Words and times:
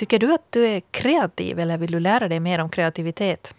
Tycker 0.00 0.18
du 0.18 0.34
att 0.34 0.52
du 0.52 0.66
är 0.66 0.82
kreativ 0.90 1.58
eller 1.58 1.78
vill 1.78 1.90
du 1.90 2.00
lära 2.00 2.28
dig 2.28 2.40
mer 2.40 2.58
om 2.58 2.68
kreativitet? 2.68 3.54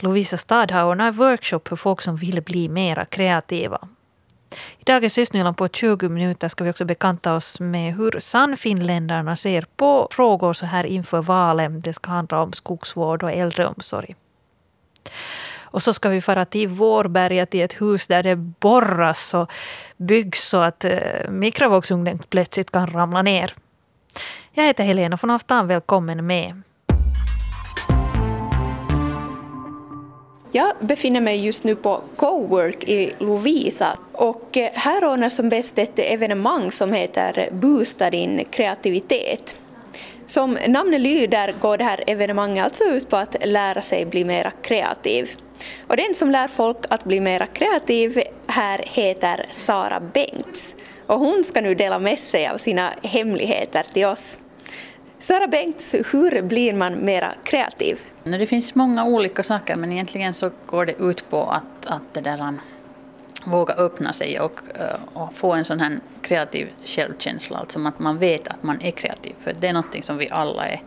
Lovisa 0.00 0.36
stad 0.36 0.70
har 0.70 0.84
ordnat 0.84 1.08
en 1.08 1.18
workshop 1.18 1.60
för 1.68 1.76
folk 1.76 2.02
som 2.02 2.16
vill 2.16 2.42
bli 2.42 2.68
mera 2.68 3.04
kreativa. 3.04 3.88
I 4.78 4.84
dagens 4.84 5.18
Östnyland 5.18 5.56
på 5.56 5.68
20 5.68 6.08
minuter 6.08 6.48
ska 6.48 6.64
vi 6.64 6.70
också 6.70 6.84
bekanta 6.84 7.34
oss 7.34 7.60
med 7.60 7.94
hur 7.94 8.20
Sannfinländarna 8.20 9.36
ser 9.36 9.66
på 9.76 10.08
frågor 10.10 10.52
så 10.52 10.66
här 10.66 10.84
inför 10.84 11.22
valen. 11.22 11.80
Det 11.80 11.92
ska 11.92 12.10
handla 12.10 12.42
om 12.42 12.52
skogsvård 12.52 13.22
och 13.22 13.32
äldreomsorg. 13.32 14.14
Och 15.58 15.82
så 15.82 15.94
ska 15.94 16.08
vi 16.08 16.20
fara 16.20 16.44
till 16.44 16.68
Vårberga 16.68 17.46
till 17.46 17.60
ett 17.62 17.80
hus 17.80 18.06
där 18.06 18.22
det 18.22 18.36
borras 18.36 19.34
och 19.34 19.52
byggs 19.96 20.48
så 20.48 20.56
att 20.56 20.84
eh, 20.84 21.30
mikrovågsugnen 21.30 22.18
plötsligt 22.18 22.70
kan 22.70 22.86
ramla 22.86 23.22
ner. 23.22 23.54
Jag 24.58 24.64
heter 24.64 24.84
Helena 24.84 25.18
von 25.22 25.30
Aftan. 25.30 25.66
Välkommen 25.66 26.26
med. 26.26 26.62
Jag 30.52 30.72
befinner 30.80 31.20
mig 31.20 31.44
just 31.44 31.64
nu 31.64 31.74
på 31.74 32.00
Cowork 32.16 32.84
i 32.84 33.12
Lovisa 33.18 33.98
och 34.12 34.56
eh, 34.56 34.70
här 34.74 35.04
ordnar 35.04 35.28
som 35.28 35.48
bäst 35.48 35.78
ett 35.78 35.98
evenemang 35.98 36.72
som 36.72 36.92
heter 36.92 37.48
Boosta 37.52 38.10
din 38.10 38.44
kreativitet. 38.50 39.56
Som 40.26 40.58
namnet 40.68 41.00
lyder 41.00 41.54
går 41.60 41.78
det 41.78 41.84
här 41.84 42.04
evenemanget 42.06 42.64
alltså 42.64 42.84
ut 42.84 43.10
på 43.10 43.16
att 43.16 43.36
lära 43.44 43.82
sig 43.82 44.06
bli 44.06 44.24
mera 44.24 44.50
kreativ. 44.50 45.30
Och 45.86 45.96
den 45.96 46.14
som 46.14 46.30
lär 46.30 46.48
folk 46.48 46.78
att 46.90 47.04
bli 47.04 47.20
mera 47.20 47.46
kreativ 47.46 48.22
här 48.46 48.84
heter 48.86 49.46
Sara 49.50 50.00
Bengts 50.00 50.76
och 51.06 51.18
hon 51.18 51.44
ska 51.44 51.60
nu 51.60 51.74
dela 51.74 51.98
med 51.98 52.18
sig 52.18 52.48
av 52.48 52.58
sina 52.58 52.92
hemligheter 53.02 53.86
till 53.92 54.04
oss. 54.04 54.38
Sara 55.20 55.46
Bengts, 55.46 55.94
hur 55.94 56.42
blir 56.42 56.74
man 56.74 56.94
mera 56.94 57.34
kreativ? 57.44 58.00
Det 58.24 58.46
finns 58.46 58.74
många 58.74 59.04
olika 59.04 59.42
saker 59.42 59.76
men 59.76 59.92
egentligen 59.92 60.34
så 60.34 60.50
går 60.66 60.86
det 60.86 60.94
ut 60.98 61.30
på 61.30 61.42
att, 61.42 61.86
att 61.86 62.02
det 62.12 62.20
där, 62.20 62.54
våga 63.44 63.74
öppna 63.74 64.12
sig 64.12 64.40
och, 64.40 64.60
eh, 64.74 65.22
och, 65.22 65.34
få 65.34 65.52
en 65.52 65.64
sån 65.64 65.80
här 65.80 65.98
kreativ 66.22 66.68
självkänsla, 66.84 67.58
alltså 67.58 67.86
att 67.86 67.98
man 67.98 68.18
vet 68.18 68.48
att 68.48 68.62
man 68.62 68.80
är 68.80 68.90
kreativ. 68.90 69.34
För 69.38 69.52
det 69.58 69.68
är 69.68 69.72
någonting 69.72 70.02
som 70.02 70.16
vi 70.18 70.28
alla 70.30 70.68
är 70.68 70.82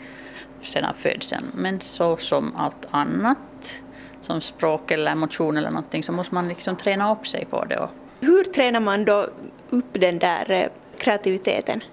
sedan 0.62 0.94
födseln. 0.96 1.46
Men 1.54 1.82
så 1.82 2.18
som 2.18 2.54
allt 2.56 2.88
annat, 2.92 3.82
som 4.22 4.42
språk 4.42 4.92
eller 4.92 5.12
emotion 5.12 5.58
eller 5.58 5.70
någonting, 5.70 6.04
så 6.04 6.12
måste 6.12 6.36
man 6.36 6.48
liksom 6.48 6.76
träna 6.76 7.12
upp 7.12 7.28
sig 7.28 7.46
på 7.46 7.66
det. 7.66 7.90
Hur 8.20 8.44
tränar 8.44 8.80
man 8.80 9.06
då 9.06 9.28
upp 9.70 9.94
den 9.94 10.20
där 10.20 10.52
eh, 10.52 10.68
kreativiteten? 10.98 11.84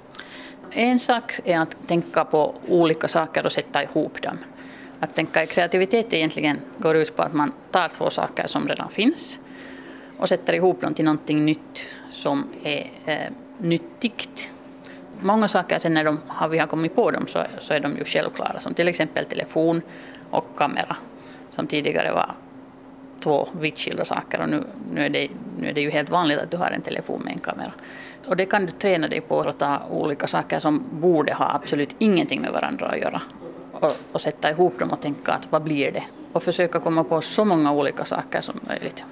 En 0.70 1.00
sak 1.00 1.41
är 1.45 1.59
att 1.59 1.77
tänka 1.86 2.25
på 2.25 2.55
olika 2.69 3.09
saker 3.09 3.47
och 3.47 3.53
sätta 3.53 3.83
ihop 3.83 4.22
dem. 4.22 4.39
Att 5.00 5.14
tänka 5.14 5.42
i 5.42 5.47
kreativitet 5.47 6.12
egentligen 6.12 6.61
går 6.78 6.97
ut 6.97 7.17
på 7.17 7.22
att 7.22 7.33
man 7.33 7.53
tar 7.70 7.89
två 7.89 8.11
saker 8.11 8.47
som 8.47 8.69
redan 8.69 8.91
finns 8.91 9.39
och 10.19 10.28
sätter 10.28 10.53
ihop 10.53 10.81
dem 10.81 10.94
till 10.94 11.05
någonting 11.05 11.44
nytt 11.44 11.89
som 12.11 12.47
är 12.62 12.91
eh, 13.06 13.33
nyttigt. 13.59 14.50
Många 15.20 15.48
saker 15.48 15.78
sen 15.78 15.94
när 15.94 16.05
de, 16.05 16.20
har 16.27 16.48
vi 16.48 16.59
har 16.59 16.67
kommit 16.67 16.94
på 16.94 17.11
dem 17.11 17.27
så, 17.27 17.42
så 17.59 17.75
är 17.75 17.81
de 17.81 17.97
ju 17.97 18.05
självklara 18.05 18.61
som 18.61 18.75
till 18.75 18.89
exempel 18.89 19.25
telefon 19.25 19.83
och 20.31 20.47
kamera 20.56 20.97
som 21.50 21.67
tidigare 21.67 22.12
var 22.12 22.34
två 23.20 23.48
vitt 23.53 23.78
skilda 23.78 24.05
saker 24.05 24.41
och 24.41 24.48
nu, 24.48 24.64
nu, 24.92 25.05
är 25.05 25.11
det, 25.11 25.28
nu 25.59 25.69
är 25.69 25.72
det 25.72 25.81
ju 25.81 25.91
helt 25.91 26.11
vanligt 26.11 26.39
att 26.39 26.50
du 26.50 26.56
har 26.56 26.70
en 26.70 26.83
telefon 26.83 27.22
med 27.25 27.33
en 27.33 27.39
kamera. 27.39 27.72
Och 28.27 28.36
det 28.36 28.47
kan 28.47 28.67
du 28.67 28.72
träna 28.72 29.09
dig 29.09 29.20
på 29.20 29.41
att 29.41 29.59
ta 29.59 29.81
olika 29.91 30.27
saker 30.27 30.59
som 30.59 30.84
borde 30.91 31.34
ha 31.34 31.55
absolut 31.55 31.94
ingenting 31.98 32.41
med 32.41 32.53
varandra 32.53 32.87
att 32.87 32.98
göra 32.98 33.22
och, 33.72 33.92
och 34.12 34.20
sätta 34.20 34.50
ihop 34.50 34.78
dem 34.78 34.91
och 34.91 35.00
tänka 35.00 35.32
att 35.32 35.53
vad 35.53 35.62
blir 35.62 35.93
det? 35.93 36.04
Och 36.32 36.43
försöka 36.43 36.81
komma 36.81 37.04
på 37.04 37.21
så 37.21 37.44
många 37.44 37.72
olika 37.72 38.04
saker 38.04 38.41
som 38.41 38.60
möjligt. 38.69 39.04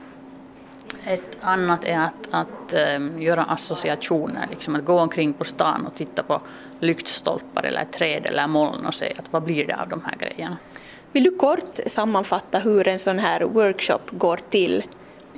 Ett 1.05 1.37
annat 1.41 1.85
är 1.85 2.01
att, 2.01 2.29
att 2.31 2.73
ähm, 2.73 3.23
göra 3.23 3.43
associationer, 3.43 4.47
liksom 4.51 4.75
att 4.75 4.85
gå 4.85 5.01
omkring 5.01 5.33
på 5.33 5.45
stan 5.45 5.87
och 5.87 5.95
titta 5.95 6.23
på 6.23 6.41
lyktstolpar 6.81 7.63
eller 7.63 7.85
träd 7.85 8.27
eller 8.27 8.47
moln 8.47 8.87
och 8.87 8.95
se 8.95 9.13
att 9.19 9.33
vad 9.33 9.43
blir 9.43 9.67
det 9.67 9.77
av 9.77 9.89
de 9.89 10.03
här 10.05 10.17
grejerna. 10.19 10.57
Vill 11.15 11.25
du 11.25 11.31
kort 11.31 11.81
sammanfatta 11.87 12.59
hur 12.59 12.89
en 12.89 12.99
sån 12.99 13.19
här 13.19 13.41
workshop 13.41 14.01
går 14.11 14.41
till? 14.51 14.85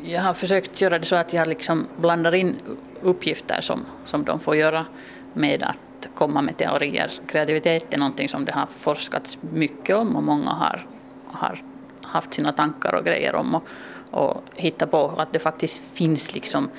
Jag 0.04 0.22
har 0.22 0.34
försökt 0.34 0.80
göra 0.80 0.98
det 0.98 1.04
så 1.04 1.16
att 1.16 1.32
jag 1.32 1.48
liksom 1.48 1.86
blandar 1.96 2.34
in 2.34 2.56
uppgifter 3.02 3.60
som, 3.60 3.84
som 4.06 4.24
de 4.24 4.40
får 4.40 4.56
göra 4.56 4.86
med 5.34 5.62
att 5.62 6.08
komma 6.14 6.42
med 6.42 6.56
teorier. 6.56 7.10
Kreativitet 7.26 7.92
är 7.92 7.98
någonting 7.98 8.28
som 8.28 8.44
det 8.44 8.52
har 8.52 8.66
forskats 8.66 9.38
mycket 9.40 9.96
om 9.96 10.16
och 10.16 10.22
många 10.22 10.50
har, 10.50 10.86
har 11.26 11.58
haft 12.02 12.34
sina 12.34 12.52
tankar 12.52 12.94
och 12.94 13.04
grejer 13.04 13.34
om 13.34 13.54
och, 13.54 13.64
och 14.10 14.42
hitta 14.54 14.86
på 14.86 15.12
att 15.16 15.32
det 15.32 15.38
faktiskt 15.38 15.82
finns 15.94 16.34
liksom 16.34 16.70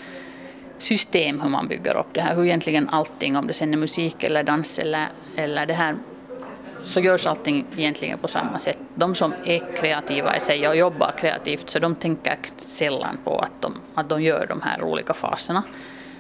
system 0.78 1.42
hur 1.42 1.50
man 1.50 1.68
bygger 1.68 1.98
upp 1.98 2.14
det 2.14 2.22
här, 2.22 2.36
hur 2.36 2.46
egentligen 2.46 2.90
allting, 2.90 3.38
om 3.38 3.48
det 3.48 3.54
sen 3.54 3.74
är 3.74 3.78
musik 3.78 4.24
eller 4.24 4.44
dans 4.44 4.80
eller, 4.80 5.08
eller 5.36 5.66
det 5.66 5.74
här 5.74 5.96
så 6.88 7.00
görs 7.00 7.26
allting 7.26 7.66
egentligen 7.78 8.18
på 8.18 8.28
samma 8.28 8.60
sätt. 8.60 8.78
De 8.96 9.16
som 9.16 9.34
är 9.46 9.76
kreativa 9.76 10.38
i 10.38 10.42
sig 10.42 10.68
och 10.68 10.76
jobbar 10.76 11.12
kreativt 11.18 11.70
så 11.70 11.80
de 11.80 11.96
tänker 11.96 12.38
sällan 12.58 13.18
på 13.24 13.40
att 13.40 13.62
de, 13.62 13.74
att 13.96 14.10
de 14.10 14.22
gör 14.22 14.46
de 14.50 14.62
här 14.62 14.84
olika 14.84 15.14
faserna. 15.14 15.64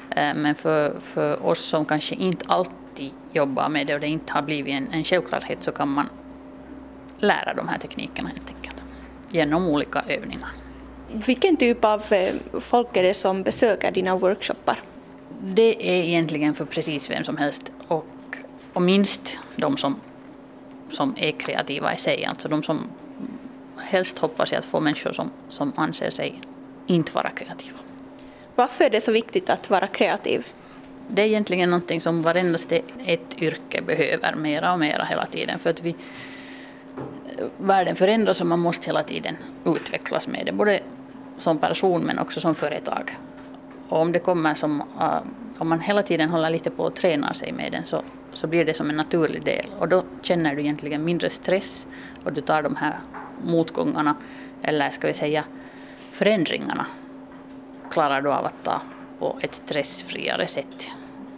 Eh, 0.09 0.33
men 0.35 0.55
för, 0.55 0.93
för 1.03 1.45
oss 1.45 1.59
som 1.59 1.85
kanske 1.85 2.15
inte 2.15 2.45
alltid 2.47 3.11
jobbar 3.31 3.69
med 3.69 3.87
det 3.87 3.93
och 3.93 3.99
det 3.99 4.07
inte 4.07 4.33
har 4.33 4.41
blivit 4.41 4.73
en, 4.73 4.87
en 4.91 5.03
självklarhet 5.03 5.63
så 5.63 5.71
kan 5.71 5.89
man 5.89 6.09
lära 7.19 7.53
de 7.53 7.67
här 7.67 7.77
teknikerna 7.77 8.29
helt 8.29 8.49
enkelt 8.49 8.83
genom 9.29 9.67
olika 9.67 10.03
övningar. 10.07 10.49
Vilken 11.11 11.57
typ 11.57 11.85
av 11.85 12.13
eh, 12.13 12.35
folk 12.59 12.97
är 12.97 13.03
det 13.03 13.13
som 13.13 13.43
besöker 13.43 13.91
dina 13.91 14.15
workshoppar? 14.15 14.81
Det 15.41 15.89
är 15.89 16.03
egentligen 16.03 16.55
för 16.55 16.65
precis 16.65 17.09
vem 17.09 17.23
som 17.23 17.37
helst 17.37 17.71
och, 17.87 18.05
och 18.73 18.81
minst 18.81 19.37
de 19.55 19.77
som 19.77 19.95
som 20.91 21.15
är 21.17 21.31
kreativa 21.31 21.95
i 21.95 21.97
sig. 21.97 22.25
Alltså 22.25 22.49
de 22.49 22.63
som 22.63 22.89
helst 23.77 24.17
hoppas 24.19 24.51
jag 24.51 24.59
att 24.59 24.65
få 24.65 24.79
människor 24.79 25.11
som, 25.11 25.31
som 25.49 25.73
anser 25.75 26.09
sig 26.09 26.41
inte 26.87 27.13
vara 27.13 27.29
kreativa. 27.29 27.77
Varför 28.55 28.83
är 28.85 28.89
det 28.89 29.01
så 29.01 29.11
viktigt 29.11 29.49
att 29.49 29.69
vara 29.69 29.87
kreativ? 29.87 30.47
Det 31.07 31.21
är 31.21 31.25
egentligen 31.25 31.69
någonting 31.69 32.01
som 32.01 32.21
varendaste 32.21 32.81
ett 33.05 33.41
yrke 33.41 33.81
behöver 33.81 34.35
mera 34.35 34.73
och 34.73 34.79
mera 34.79 35.03
hela 35.03 35.25
tiden. 35.25 35.59
För 35.59 35.69
att 35.69 35.81
vi, 35.81 35.95
världen 37.57 37.95
förändras 37.95 38.41
och 38.41 38.47
man 38.47 38.59
måste 38.59 38.85
hela 38.85 39.03
tiden 39.03 39.37
utvecklas 39.65 40.27
med 40.27 40.45
det. 40.45 40.51
Både 40.51 40.79
som 41.37 41.57
person 41.57 42.01
men 42.01 42.19
också 42.19 42.39
som 42.39 42.55
företag. 42.55 43.17
Och 43.89 44.01
om 44.01 44.11
det 44.11 44.19
kommer 44.19 44.55
som, 44.55 44.81
uh, 44.81 45.19
om 45.57 45.69
man 45.69 45.79
hela 45.79 46.03
tiden 46.03 46.29
håller 46.29 46.49
lite 46.49 46.69
på 46.69 46.87
att 46.87 46.95
träna 46.95 47.33
sig 47.33 47.51
med 47.51 47.71
den 47.71 47.85
så 47.85 48.01
så 48.37 48.47
blir 48.47 48.65
det 48.65 48.73
som 48.73 48.89
en 48.89 48.95
naturlig 48.95 49.43
del 49.43 49.65
och 49.79 49.87
då 49.87 50.03
känner 50.21 50.55
du 50.55 50.61
egentligen 50.61 51.03
mindre 51.03 51.29
stress 51.29 51.87
och 52.23 52.33
du 52.33 52.41
tar 52.41 52.63
de 52.63 52.75
här 52.75 52.99
motgångarna 53.43 54.15
eller 54.61 54.89
ska 54.89 55.07
vi 55.07 55.13
säga 55.13 55.43
förändringarna 56.11 56.85
klarar 57.91 58.21
du 58.21 58.33
av 58.33 58.45
att 58.45 58.63
ta 58.63 58.81
på 59.19 59.37
ett 59.41 59.53
stressfriare 59.53 60.47
sätt. 60.47 60.91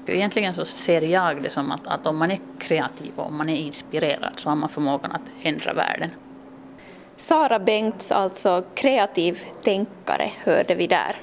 Egentligen 0.05 0.55
så 0.55 0.65
ser 0.65 1.01
jag 1.01 1.43
det 1.43 1.49
som 1.49 1.71
att, 1.71 1.87
att 1.87 2.07
om 2.07 2.17
man 2.17 2.31
är 2.31 2.39
kreativ 2.57 3.11
och 3.15 3.25
om 3.25 3.37
man 3.37 3.49
är 3.49 3.55
inspirerad 3.55 4.33
så 4.35 4.49
har 4.49 4.55
man 4.55 4.69
förmågan 4.69 5.11
att 5.11 5.21
ändra 5.41 5.73
världen. 5.73 6.09
Sara 7.17 7.59
Bengts, 7.59 8.11
alltså 8.11 8.63
kreativ 8.75 9.39
tänkare, 9.63 10.31
hörde 10.43 10.75
vi 10.75 10.87
där. 10.87 11.15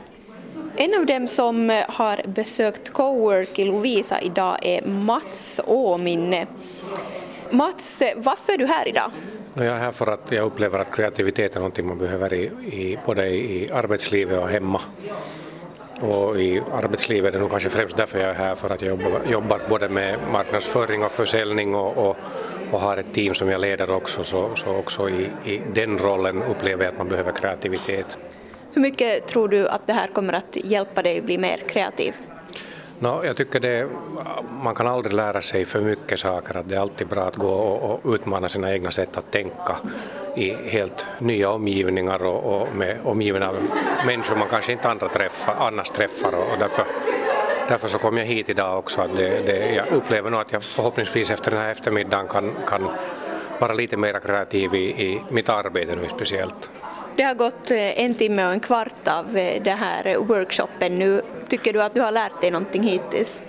En 0.78 0.94
av 0.94 1.06
dem 1.06 1.28
som 1.28 1.70
eh, 1.70 1.84
har 1.88 2.20
besökt 2.26 2.90
Cowork 2.90 3.58
i 3.58 3.64
Lovisa 3.64 4.20
idag 4.20 4.58
är 4.62 4.86
Mats 4.86 5.60
Åminne. 5.66 6.46
Mats, 7.50 8.02
eh, 8.02 8.12
varför 8.16 8.52
är 8.52 8.58
du 8.58 8.66
här 8.66 8.88
idag? 8.88 9.10
Jag 9.54 9.66
är 9.66 9.76
här 9.76 9.92
för 9.92 10.06
att 10.06 10.32
jag 10.32 10.46
upplever 10.46 10.78
att 10.78 10.96
kreativitet 10.96 11.56
är 11.56 11.60
något 11.60 11.84
man 11.84 11.98
behöver 11.98 12.32
i, 12.32 12.42
i, 12.64 12.98
både 13.06 13.28
i 13.28 13.70
arbetslivet 13.72 14.42
och 14.42 14.48
hemma. 14.48 14.80
Och 16.00 16.40
i 16.40 16.62
arbetslivet 16.72 17.28
är 17.28 17.32
det 17.32 17.38
nog 17.38 17.50
kanske 17.50 17.70
främst 17.70 17.96
därför 17.96 18.18
jag 18.18 18.28
är 18.30 18.34
här, 18.34 18.54
för 18.54 18.74
att 18.74 18.82
jag 18.82 18.88
jobbar, 18.88 19.20
jobbar 19.30 19.60
både 19.68 19.88
med 19.88 20.18
marknadsföring 20.32 21.04
och 21.04 21.12
försäljning 21.12 21.74
och, 21.74 21.96
och, 21.96 22.16
och, 22.72 22.80
har 22.80 22.96
ett 22.96 23.14
team 23.14 23.34
som 23.34 23.50
jag 23.50 23.60
leder 23.60 23.90
också, 23.90 24.24
så, 24.24 24.50
så 24.54 24.76
också 24.76 25.10
i, 25.10 25.30
i 25.44 25.60
den 25.74 25.98
rollen 25.98 26.42
upplever 26.42 26.84
jag 26.84 26.92
att 26.92 26.98
man 26.98 27.08
behöver 27.08 27.32
kreativitet. 27.32 28.18
Hur 28.76 28.82
mycket 28.82 29.26
tror 29.26 29.48
du 29.48 29.68
att 29.68 29.86
det 29.86 29.92
här 29.92 30.06
kommer 30.06 30.32
att 30.32 30.56
hjälpa 30.64 31.02
dig 31.02 31.18
att 31.18 31.24
bli 31.24 31.38
mer 31.38 31.56
kreativ? 31.68 32.14
No, 32.98 33.24
jag 33.24 33.36
tycker 33.36 33.60
det, 33.60 33.88
man 34.62 34.74
kan 34.74 34.86
aldrig 34.86 35.14
lära 35.14 35.42
sig 35.42 35.64
för 35.64 35.80
mycket 35.80 36.20
saker, 36.20 36.56
att 36.56 36.68
det 36.68 36.76
är 36.76 36.80
alltid 36.80 37.06
bra 37.06 37.22
att 37.22 37.36
gå 37.36 37.48
och, 37.48 37.90
och 38.04 38.14
utmana 38.14 38.48
sina 38.48 38.72
egna 38.72 38.90
sätt 38.90 39.16
att 39.16 39.30
tänka 39.30 39.76
i 40.36 40.50
helt 40.50 41.06
nya 41.18 41.50
omgivningar 41.50 42.22
och, 42.24 42.62
och 42.62 42.74
med 42.74 42.98
omgivna 43.04 43.54
människor 44.06 44.36
man 44.36 44.48
kanske 44.48 44.72
inte 44.72 44.88
andra 44.88 45.08
träffar, 45.08 45.54
annars 45.58 45.90
träffar 45.90 46.32
och, 46.34 46.52
och 46.52 46.58
därför 46.58 46.84
därför 47.68 47.88
så 47.88 47.98
kom 47.98 48.16
jag 48.16 48.24
hit 48.24 48.48
idag 48.48 48.78
också. 48.78 49.00
Att 49.00 49.16
det, 49.16 49.42
det, 49.46 49.74
jag 49.74 49.86
upplever 49.88 50.30
nog 50.30 50.40
att 50.40 50.52
jag 50.52 50.62
förhoppningsvis 50.62 51.30
efter 51.30 51.50
den 51.50 51.60
här 51.60 51.70
eftermiddagen 51.70 52.28
kan, 52.28 52.54
kan 52.66 52.88
vara 53.58 53.72
lite 53.72 53.96
mer 53.96 54.20
kreativ 54.20 54.74
i, 54.74 54.78
i 54.78 55.20
mitt 55.28 55.48
arbete 55.48 55.96
nu 55.96 56.08
speciellt. 56.08 56.70
Det 57.16 57.22
har 57.22 57.34
gått 57.34 57.70
eh, 57.70 58.00
en 58.00 58.14
timme 58.14 58.46
och 58.46 58.52
en 58.52 58.60
kvart 58.60 59.08
av 59.08 59.36
eh, 59.36 59.62
den 59.62 59.78
här 59.78 60.16
workshopen 60.18 60.98
nu. 60.98 61.22
Tycker 61.48 61.72
du 61.72 61.82
att 61.82 61.94
du 61.94 62.00
har 62.00 62.12
lärt 62.12 62.40
dig 62.40 62.50
någonting 62.50 62.82
hittills? 62.82 63.42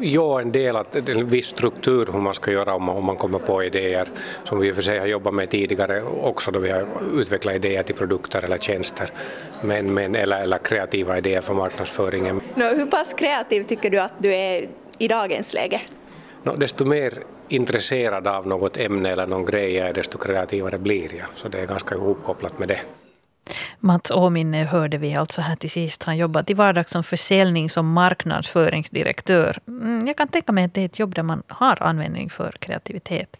Ja, 0.00 0.40
en 0.40 0.52
del, 0.52 0.76
att 0.76 1.08
en 1.08 1.28
viss 1.28 1.46
struktur 1.46 2.08
hur 2.12 2.20
man 2.20 2.34
ska 2.34 2.50
göra 2.50 2.74
om 2.74 2.84
man, 2.84 2.96
om 2.96 3.04
man 3.04 3.16
kommer 3.16 3.38
på 3.38 3.64
idéer 3.64 4.08
som 4.44 4.58
vi 4.58 4.68
i 4.68 4.72
och 4.72 4.74
för 4.74 4.82
sig 4.82 4.98
har 4.98 5.06
jobbat 5.06 5.34
med 5.34 5.50
tidigare 5.50 6.02
också 6.02 6.50
då 6.50 6.58
vi 6.58 6.70
har 6.70 6.86
utvecklat 7.14 7.54
idéer 7.54 7.82
till 7.82 7.94
produkter 7.94 8.44
eller 8.44 8.58
tjänster 8.58 9.10
men, 9.62 9.94
men, 9.94 10.14
eller, 10.14 10.42
eller 10.42 10.58
kreativa 10.58 11.18
idéer 11.18 11.40
för 11.40 11.54
marknadsföringen. 11.54 12.40
No, 12.54 12.64
hur 12.64 12.86
pass 12.86 13.14
kreativ 13.14 13.62
tycker 13.62 13.90
du 13.90 13.98
att 13.98 14.12
du 14.18 14.34
är 14.34 14.68
i 14.98 15.08
dagens 15.08 15.54
läge? 15.54 15.80
No, 16.42 16.56
desto 16.56 16.84
mer 16.84 17.18
intresserad 17.48 18.26
av 18.26 18.46
något 18.46 18.76
ämne 18.76 19.10
eller 19.12 19.26
någon 19.26 19.46
grej 19.46 19.74
jag 19.74 19.88
är 19.88 19.92
desto 19.92 20.18
kreativare 20.18 20.78
blir 20.78 21.14
jag, 21.14 21.26
så 21.34 21.48
det 21.48 21.60
är 21.60 21.66
ganska 21.66 21.94
ihopkopplat 21.94 22.58
med 22.58 22.68
det. 22.68 22.80
Mats 23.80 24.10
Åminne 24.10 24.64
hörde 24.64 24.98
vi 24.98 25.14
alltså 25.14 25.40
här 25.40 25.56
till 25.56 25.70
sist. 25.70 26.02
Han 26.02 26.16
jobbar 26.16 26.42
till 26.42 26.56
vardags 26.56 26.90
som 26.90 27.04
försäljnings 27.04 27.76
och 27.76 27.84
marknadsföringsdirektör. 27.84 29.58
Mm, 29.68 30.06
jag 30.06 30.16
kan 30.16 30.28
tänka 30.28 30.52
mig 30.52 30.64
att 30.64 30.74
det 30.74 30.80
är 30.80 30.86
ett 30.86 30.98
jobb 30.98 31.14
där 31.14 31.22
man 31.22 31.42
har 31.48 31.82
användning 31.82 32.30
för 32.30 32.52
kreativitet. 32.58 33.36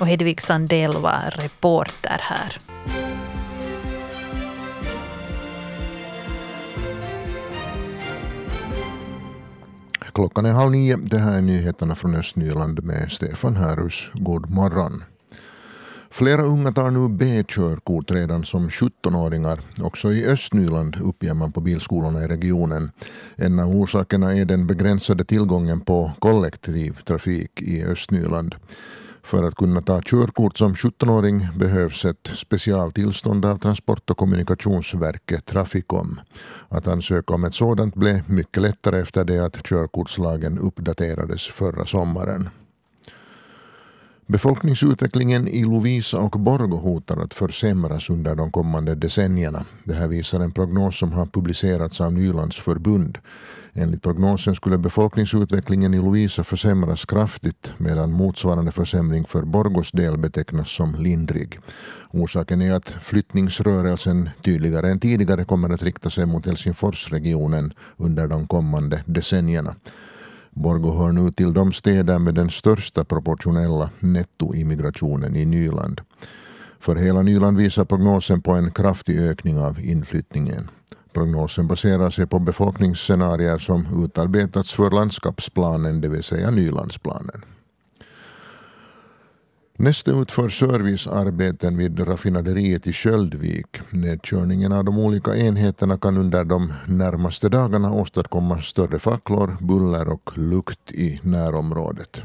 Och 0.00 0.06
Hedvig 0.06 0.40
Sandell 0.40 0.92
var 0.92 1.34
reporter 1.36 2.20
här. 2.20 2.58
Klockan 10.18 10.46
är 10.46 10.52
halv 10.52 10.70
nio. 10.70 10.96
Det 10.96 11.18
här 11.18 11.38
är 11.38 11.42
nyheterna 11.42 11.94
från 11.94 12.14
Östnyland 12.14 12.84
med 12.84 13.12
Stefan 13.12 13.56
Härus. 13.56 14.10
God 14.14 14.50
morgon. 14.50 15.04
Flera 16.18 16.42
unga 16.42 16.72
tar 16.72 16.90
nu 16.90 17.08
B-körkort 17.08 18.10
redan 18.10 18.44
som 18.44 18.68
17-åringar. 18.68 19.60
Också 19.80 20.12
i 20.12 20.26
Östnyland 20.26 20.96
uppger 21.02 21.34
man 21.34 21.52
på 21.52 21.60
bilskolorna 21.60 22.24
i 22.24 22.28
regionen. 22.28 22.90
En 23.36 23.58
av 23.58 23.76
orsakerna 23.76 24.34
är 24.34 24.44
den 24.44 24.66
begränsade 24.66 25.24
tillgången 25.24 25.80
på 25.80 26.12
kollektivtrafik 26.18 27.62
i 27.62 27.84
Östnyland. 27.84 28.54
För 29.22 29.42
att 29.42 29.54
kunna 29.54 29.82
ta 29.82 30.02
körkort 30.02 30.58
som 30.58 30.74
17-åring 30.74 31.48
behövs 31.56 32.04
ett 32.04 32.30
specialtillstånd 32.34 33.44
av 33.44 33.58
Transport 33.58 34.10
och 34.10 34.16
kommunikationsverket 34.16 35.46
Trafikom. 35.46 36.20
Att 36.68 36.86
ansöka 36.86 37.34
om 37.34 37.44
ett 37.44 37.54
sådant 37.54 37.94
blev 37.94 38.30
mycket 38.30 38.62
lättare 38.62 39.00
efter 39.00 39.24
det 39.24 39.38
att 39.38 39.62
körkortslagen 39.62 40.58
uppdaterades 40.58 41.46
förra 41.46 41.86
sommaren. 41.86 42.48
Befolkningsutvecklingen 44.30 45.48
i 45.48 45.64
Lovisa 45.64 46.18
och 46.18 46.40
Borgo 46.40 46.76
hotar 46.76 47.16
att 47.16 47.34
försämras 47.34 48.10
under 48.10 48.34
de 48.34 48.50
kommande 48.50 48.94
decennierna. 48.94 49.64
Det 49.84 49.94
här 49.94 50.08
visar 50.08 50.40
en 50.40 50.52
prognos 50.52 50.98
som 50.98 51.12
har 51.12 51.26
publicerats 51.26 52.00
av 52.00 52.12
Nylands 52.12 52.56
förbund. 52.60 53.18
Enligt 53.72 54.02
prognosen 54.02 54.54
skulle 54.54 54.78
befolkningsutvecklingen 54.78 55.94
i 55.94 55.96
Lovisa 55.96 56.44
försämras 56.44 57.04
kraftigt 57.04 57.72
medan 57.78 58.12
motsvarande 58.12 58.72
försämring 58.72 59.24
för 59.24 59.42
Borgos 59.42 59.92
del 59.92 60.18
betecknas 60.18 60.70
som 60.70 60.94
lindrig. 60.94 61.60
Orsaken 62.10 62.62
är 62.62 62.72
att 62.72 62.90
flyttningsrörelsen 63.02 64.30
tydligare 64.44 64.90
än 64.90 65.00
tidigare 65.00 65.44
kommer 65.44 65.70
att 65.70 65.82
rikta 65.82 66.10
sig 66.10 66.26
mot 66.26 66.46
Helsingforsregionen 66.46 67.72
under 67.96 68.26
de 68.26 68.46
kommande 68.46 69.02
decennierna. 69.06 69.74
Borgå 70.58 70.94
hör 70.98 71.12
nu 71.12 71.30
till 71.30 71.52
de 71.52 71.72
städer 71.72 72.18
med 72.18 72.34
den 72.34 72.50
största 72.50 73.04
proportionella 73.04 73.90
nettoimmigrationen 73.98 75.36
i 75.36 75.44
Nyland. 75.44 76.00
För 76.80 76.96
hela 76.96 77.22
Nyland 77.22 77.56
visar 77.56 77.84
prognosen 77.84 78.42
på 78.42 78.52
en 78.52 78.70
kraftig 78.70 79.18
ökning 79.18 79.58
av 79.58 79.80
inflyttningen. 79.80 80.70
Prognosen 81.12 81.66
baserar 81.66 82.10
sig 82.10 82.26
på 82.26 82.38
befolkningsscenarier 82.38 83.58
som 83.58 84.04
utarbetats 84.04 84.72
för 84.72 84.90
landskapsplanen, 84.90 86.00
det 86.00 86.08
vill 86.08 86.22
säga 86.22 86.50
Nylandsplanen. 86.50 87.44
Nästa 89.80 90.10
utför 90.10 90.48
servicearbeten 90.48 91.76
vid 91.76 92.08
raffinaderiet 92.08 92.86
i 92.86 92.92
Köldvik. 92.92 93.66
Nedkörningen 93.90 94.72
av 94.72 94.84
de 94.84 94.98
olika 94.98 95.36
enheterna 95.36 95.98
kan 95.98 96.16
under 96.16 96.44
de 96.44 96.72
närmaste 96.86 97.48
dagarna 97.48 97.92
åstadkomma 97.92 98.62
större 98.62 98.98
facklor, 98.98 99.56
buller 99.60 100.08
och 100.08 100.38
lukt 100.38 100.92
i 100.92 101.20
närområdet. 101.22 102.22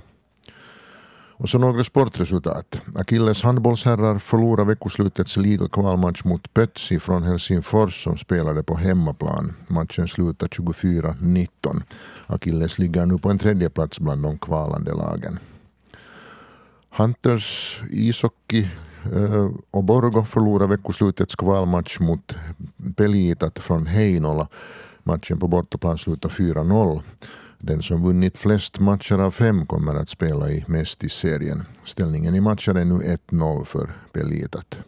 Och 1.32 1.50
så 1.50 1.58
några 1.58 1.84
sportresultat. 1.84 2.82
Akilles 2.96 3.44
handbollsherrar 3.44 4.20
förlorade 4.20 4.68
veckoslutets 4.68 5.38
ligakvalmatch 5.38 6.24
mot 6.24 6.54
Pötsi 6.54 7.00
från 7.00 7.24
Helsingfors 7.24 8.04
som 8.04 8.18
spelade 8.18 8.64
på 8.64 8.76
hemmaplan. 8.76 9.54
Matchen 9.68 10.08
slutade 10.08 10.50
24-19. 10.50 11.48
Akilles 12.28 12.80
ligger 12.80 13.06
nu 13.06 13.18
på 13.18 13.30
en 13.30 13.40
tredje 13.40 13.70
plats 13.70 14.00
bland 14.00 14.24
de 14.24 14.38
kvalande 14.38 14.94
lagen. 14.94 15.40
Hunters 16.96 17.82
ishockey 17.92 18.68
eh, 19.14 19.50
och 19.72 19.84
Borgo 19.84 20.24
förlorade 20.26 20.76
veckoslutets 20.76 21.36
kvalmatch 21.36 22.00
mot 22.00 22.36
Pelitat 22.96 23.60
från 23.60 23.88
Heinola. 23.88 24.48
Matchen 25.04 25.40
på 25.40 25.48
bortaplan 25.48 25.98
slutade 25.98 26.34
4-0. 26.34 27.02
Den 27.60 27.84
som 27.84 28.04
vunnit 28.04 28.38
flest 28.38 28.80
matcher 28.80 29.20
av 29.20 29.32
fem 29.32 29.66
kommer 29.66 29.96
att 29.96 30.10
spela 30.10 30.50
i 30.50 30.66
Mestis-serien. 30.68 31.64
Ställningen 31.86 32.36
i 32.36 32.42
matchen 32.42 32.78
är 32.78 32.86
nu 32.86 33.18
1-0 33.30 33.66
för 33.66 33.94
Pelitat. 34.12 34.80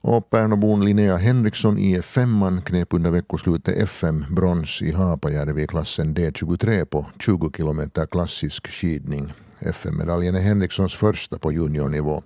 Och 0.00 0.30
Pärnobon 0.30 0.84
Linnea 0.84 1.16
Henriksson 1.16 1.78
IF5 1.78 2.62
knep 2.62 2.94
under 2.94 3.10
veckoslutet 3.10 3.76
FM 3.76 4.24
brons 4.30 4.82
i 4.82 4.92
Haapajärvi 4.92 5.62
i 5.62 5.66
klassen 5.66 6.16
D23 6.16 6.84
på 6.84 7.06
20 7.20 7.50
kilometer 7.56 8.06
klassisk 8.06 8.68
skidning. 8.68 9.32
FM-medaljen 9.60 10.34
är 10.34 10.40
Henrikssons 10.40 10.94
första 10.94 11.38
på 11.38 11.52
juniornivå. 11.52 12.22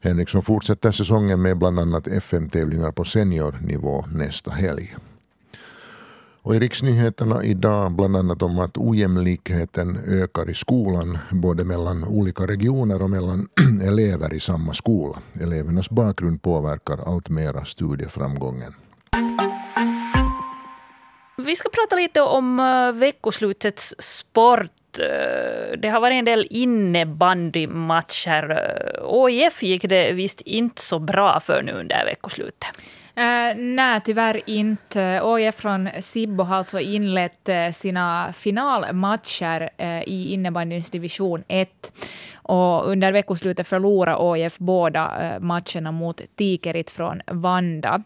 Henriksson 0.00 0.42
fortsätter 0.42 0.92
säsongen 0.92 1.42
med 1.42 1.58
bland 1.58 1.78
annat 1.78 2.06
FM-tävlingar 2.06 2.92
på 2.92 3.04
seniornivå 3.04 4.04
nästa 4.12 4.50
helg. 4.50 4.96
Och 6.42 6.56
I 6.56 6.58
riksnyheterna 6.58 7.44
idag 7.44 7.92
bland 7.92 8.16
annat 8.16 8.42
om 8.42 8.58
att 8.58 8.78
ojämlikheten 8.78 9.98
ökar 10.06 10.50
i 10.50 10.54
skolan 10.54 11.18
både 11.30 11.64
mellan 11.64 12.04
olika 12.04 12.46
regioner 12.46 13.02
och 13.02 13.10
mellan 13.10 13.48
elever 13.82 14.34
i 14.34 14.40
samma 14.40 14.74
skola. 14.74 15.18
Elevernas 15.40 15.90
bakgrund 15.90 16.42
påverkar 16.42 17.14
alltmera 17.14 17.64
studieframgången. 17.64 18.74
Vi 21.36 21.56
ska 21.56 21.68
prata 21.68 21.96
lite 21.96 22.20
om 22.20 22.60
eh, 22.60 23.00
veckoslutets 23.00 23.94
sport 23.98 24.70
Eh, 24.98 25.78
det 25.78 25.88
har 25.88 26.00
varit 26.00 26.14
en 26.14 26.24
del 26.24 26.46
innebandymatcher. 26.50 28.50
Eh, 28.50 29.04
OIF 29.04 29.62
gick 29.62 29.82
det 29.82 30.12
visst 30.12 30.40
inte 30.40 30.82
så 30.82 30.98
bra 30.98 31.40
för 31.40 31.62
nu 31.62 31.72
under 31.72 32.04
veckoslutet. 32.04 32.64
Uh, 33.18 33.56
nej, 33.56 34.00
tyvärr 34.04 34.40
inte. 34.46 35.20
OIF 35.22 35.54
från 35.54 35.88
Sibbo 36.00 36.44
har 36.44 36.56
alltså 36.56 36.80
inlett 36.80 37.48
sina 37.72 38.32
finalmatcher 38.32 39.70
uh, 39.80 40.02
i 40.02 40.32
innebandyns 40.32 40.90
division 40.90 41.44
1. 41.48 41.92
Och 42.42 42.88
under 42.88 43.12
veckoslutet 43.12 43.66
förlorade 43.66 44.16
ÅIF 44.16 44.58
båda 44.58 45.20
eh, 45.20 45.40
matcherna 45.40 45.92
mot 45.92 46.20
Tikerit 46.36 46.90
från 46.90 47.22
Vanda. 47.26 48.02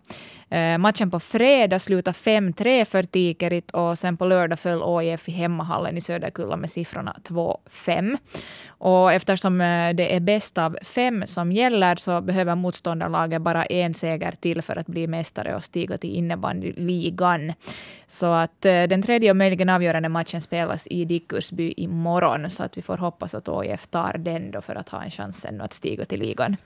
Eh, 0.49 0.78
matchen 0.78 1.11
på 1.11 1.21
fredag 1.21 1.78
slutade 1.78 2.19
5-3 2.19 2.85
för 2.85 3.02
Tikerit 3.02 3.71
och 3.71 3.99
sen 3.99 4.16
på 4.16 4.25
lördag 4.25 4.59
föll 4.59 4.83
ÅIF 4.83 5.28
i 5.28 5.33
hemmahallen 5.33 5.97
i 5.97 6.00
Söderkulla 6.00 6.57
med 6.57 6.71
siffrorna 6.71 7.16
2-5. 7.25 8.19
Och 8.69 9.12
eftersom 9.12 9.61
eh, 9.61 9.95
det 9.95 10.16
är 10.16 10.21
bäst 10.21 10.59
av 10.59 10.78
fem 10.83 11.26
som 11.26 11.52
gäller 11.52 11.97
så 11.97 12.21
behöver 12.21 12.55
motståndarlaget 12.55 13.43
bara 13.43 13.64
en 13.64 13.95
seger 13.95 14.33
till 14.33 14.62
för 14.62 14.76
att 14.76 14.87
bli 14.87 15.07
mästare 15.07 15.57
och 15.57 15.64
stiga 15.64 15.99
till 15.99 16.14
innebandyligan. 16.14 17.52
Så 18.09 18.27
att 18.27 18.65
eh, 18.65 18.83
den 18.83 19.03
tredje 19.03 19.31
och 19.31 19.37
möjligen 19.37 19.69
avgörande 19.69 20.09
matchen 20.09 20.41
spelas 20.41 20.87
i 20.91 21.05
Dickursby 21.05 21.75
imorgon. 21.77 22.51
Så 22.51 22.63
att 22.63 22.79
vi 22.79 22.83
får 22.83 22.97
hoppas 22.97 23.35
att 23.35 23.49
OIF 23.49 23.87
tar 23.87 24.17
den 24.19 24.51
då 24.51 24.61
för 24.61 24.75
att 24.75 24.89
ha 24.89 25.03
en 25.03 25.11
chans 25.11 25.45
ännu 25.45 25.65
att 25.65 25.73
stiga 25.73 26.05
till 26.05 26.21
ligan. 26.21 26.57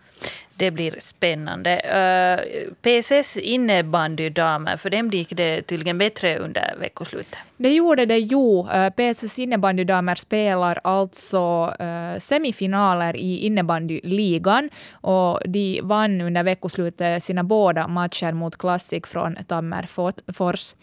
Det 0.61 0.70
blir 0.70 0.97
spännande. 0.99 1.70
Uh, 1.75 2.73
PSS 2.82 3.37
innebandydamer, 3.37 4.76
för 4.76 4.90
dem 4.90 5.09
gick 5.09 5.28
det 5.30 5.62
tydligen 5.62 5.99
bättre 5.99 6.38
under 6.38 6.75
veckoslutet. 6.80 7.38
Det 7.56 7.73
gjorde 7.73 8.06
det 8.06 8.18
ju. 8.18 8.59
Uh, 8.59 8.90
PSS 8.90 9.38
innebandydamer 9.38 10.14
spelar 10.14 10.80
alltså 10.85 11.75
uh, 11.80 12.18
semifinaler 12.18 13.16
i 13.16 13.38
innebandyligan 13.38 14.70
och 14.92 15.40
de 15.44 15.80
vann 15.82 16.20
under 16.20 16.42
veckoslutet 16.42 17.23
sina 17.23 17.44
båda 17.44 17.88
matcher 17.88 18.32
mot 18.32 18.59
Classic 18.59 19.02
från 19.06 19.37
Tammerfors. 19.47 20.75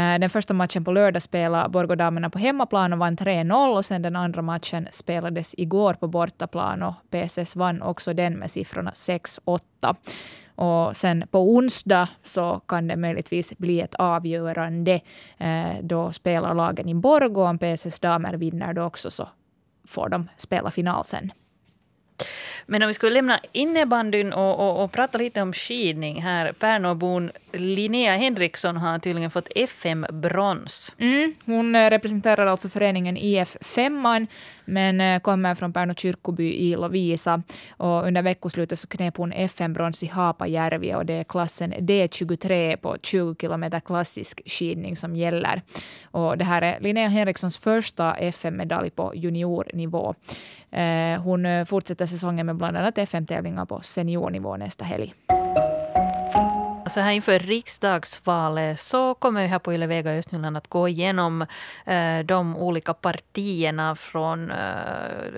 Eh, 0.00 0.18
den 0.18 0.30
första 0.30 0.54
matchen 0.54 0.84
på 0.84 0.92
lördag 0.92 1.22
spelade 1.22 1.68
Borgådamerna 1.68 2.30
på 2.30 2.38
hemmaplan 2.38 2.92
och 2.92 2.98
vann 2.98 3.16
3-0 3.16 3.76
och 3.76 3.84
sen 3.84 4.02
den 4.02 4.16
andra 4.16 4.42
matchen 4.42 4.88
spelades 4.90 5.54
igår 5.58 5.94
på 5.94 6.08
bortaplan 6.08 6.82
och 6.82 6.94
PSS 7.10 7.56
vann 7.56 7.82
också 7.82 8.14
den 8.14 8.38
med 8.38 8.50
siffrorna 8.50 8.90
6-8. 8.90 9.96
Och 10.54 10.96
sen 10.96 11.24
på 11.30 11.54
onsdag 11.54 12.08
så 12.22 12.60
kan 12.60 12.88
det 12.88 12.96
möjligtvis 12.96 13.58
bli 13.58 13.80
ett 13.80 13.94
avgörande. 13.94 15.00
Eh, 15.38 15.74
då 15.82 16.12
spelar 16.12 16.54
lagen 16.54 16.88
i 16.88 16.94
Borgå. 16.94 17.44
Om 17.44 17.58
PSS 17.58 18.00
damer 18.00 18.34
vinner 18.34 18.72
då 18.72 18.82
också 18.82 19.10
så 19.10 19.28
får 19.86 20.08
de 20.08 20.28
spela 20.36 20.70
final 20.70 21.04
sen. 21.04 21.32
Men 22.66 22.82
om 22.82 22.88
vi 22.88 22.94
skulle 22.94 23.14
lämna 23.14 23.40
innebandyn 23.52 24.32
och, 24.32 24.58
och, 24.58 24.84
och 24.84 24.92
prata 24.92 25.18
lite 25.18 25.42
om 25.42 25.52
skidning 25.52 26.22
här. 26.22 26.52
Pärnåbon 26.52 27.30
Linnea 27.52 28.16
Henriksson 28.16 28.76
har 28.76 28.98
tydligen 28.98 29.30
fått 29.30 29.48
FM-brons. 29.54 30.92
Mm, 30.98 31.34
hon 31.44 31.74
eh, 31.74 31.90
representerar 31.90 32.46
alltså 32.46 32.68
föreningen 32.68 33.16
IF 33.16 33.56
Femman 33.60 34.26
men 34.64 35.00
eh, 35.00 35.20
kommer 35.20 35.54
från 35.54 35.72
Pärnå 35.72 35.94
kyrkoby 35.94 36.52
i 36.52 36.76
Lovisa. 36.76 37.42
Och 37.70 38.06
under 38.06 38.22
veckoslutet 38.22 38.78
så 38.78 38.86
knep 38.86 39.16
hon 39.16 39.32
FM-brons 39.32 40.02
i 40.02 40.06
Haapajärvi 40.06 40.94
och 40.94 41.06
det 41.06 41.14
är 41.14 41.24
klassen 41.24 41.74
D23 41.74 42.76
på 42.76 42.96
20 43.02 43.34
kilometer 43.40 43.80
klassisk 43.80 44.42
skidning 44.46 44.96
som 44.96 45.16
gäller. 45.16 45.62
Och 46.02 46.38
det 46.38 46.44
här 46.44 46.62
är 46.62 46.80
Linnea 46.80 47.08
Henrikssons 47.08 47.58
första 47.58 48.14
FM-medalj 48.14 48.90
på 48.90 49.12
juniornivå. 49.14 50.14
Eh, 50.70 51.20
hon 51.22 51.46
eh, 51.46 51.64
fortsätter 51.64 52.06
säsongen 52.06 52.46
med 52.46 52.56
bland 52.56 52.76
annat 52.76 52.98
FM-tävlingar 52.98 53.66
på 53.66 53.80
seniornivå 53.80 54.56
nästa 54.56 54.84
helg. 54.84 55.14
Så 56.90 57.00
här 57.00 57.12
inför 57.12 57.38
riksdagsvalet 57.38 58.80
så 58.80 59.14
kommer 59.14 59.42
vi 59.42 59.46
här 59.46 59.58
på 59.58 59.72
Yle 59.74 59.86
Vega 59.86 60.10
Östnyland 60.10 60.56
att 60.56 60.68
gå 60.68 60.88
igenom 60.88 61.46
eh, 61.86 62.18
de 62.24 62.56
olika 62.56 62.94
partierna 62.94 63.96
från, 63.96 64.50
eh, 64.50 64.56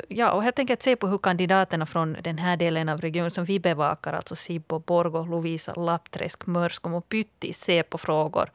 ja 0.08 0.32
och 0.32 0.42
helt 0.42 0.58
enkelt 0.58 0.82
se 0.82 0.96
på 0.96 1.06
hur 1.06 1.18
kandidaterna 1.18 1.86
från 1.86 2.16
den 2.22 2.38
här 2.38 2.56
delen 2.56 2.88
av 2.88 3.00
regionen 3.00 3.30
som 3.30 3.44
vi 3.44 3.60
bevakar, 3.60 4.12
alltså 4.12 4.36
Sibbo, 4.36 4.78
Borgo, 4.78 5.24
Lovisa, 5.24 5.74
Lappträsk, 5.74 6.46
Mörskom 6.46 6.94
och 6.94 7.08
Pytti, 7.08 7.52
ser 7.52 7.82
på 7.82 7.98
frågor. 7.98 8.50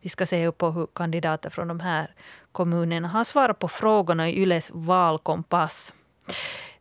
Vi 0.00 0.08
ska 0.08 0.26
se 0.26 0.52
på 0.52 0.70
hur 0.70 0.86
kandidater 0.94 1.50
från 1.50 1.68
de 1.68 1.80
här 1.80 2.10
kommunerna 2.52 3.08
har 3.08 3.24
svarat 3.24 3.58
på 3.58 3.68
frågorna 3.68 4.28
i 4.28 4.42
Yles 4.42 4.70
valkompass. 4.72 5.92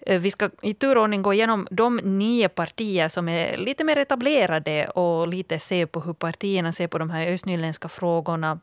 Eh, 0.05 0.19
vi 0.19 0.31
ska 0.31 0.49
i 0.61 0.73
turordning 0.73 1.21
gå 1.21 1.33
igenom 1.33 1.67
de 1.71 1.97
nio 1.97 2.49
partier 2.49 3.09
som 3.09 3.29
är 3.29 3.57
lite 3.57 3.83
mer 3.83 3.97
etablerade 3.97 4.87
och 4.87 5.27
lite 5.27 5.59
se 5.59 5.87
på 5.87 5.99
hur 5.99 6.13
partierna 6.13 6.73
ser 6.73 6.87
på 6.87 6.97
de 6.97 7.09
här 7.09 7.27
östnyländska 7.27 7.89
frågorna. 7.89 8.59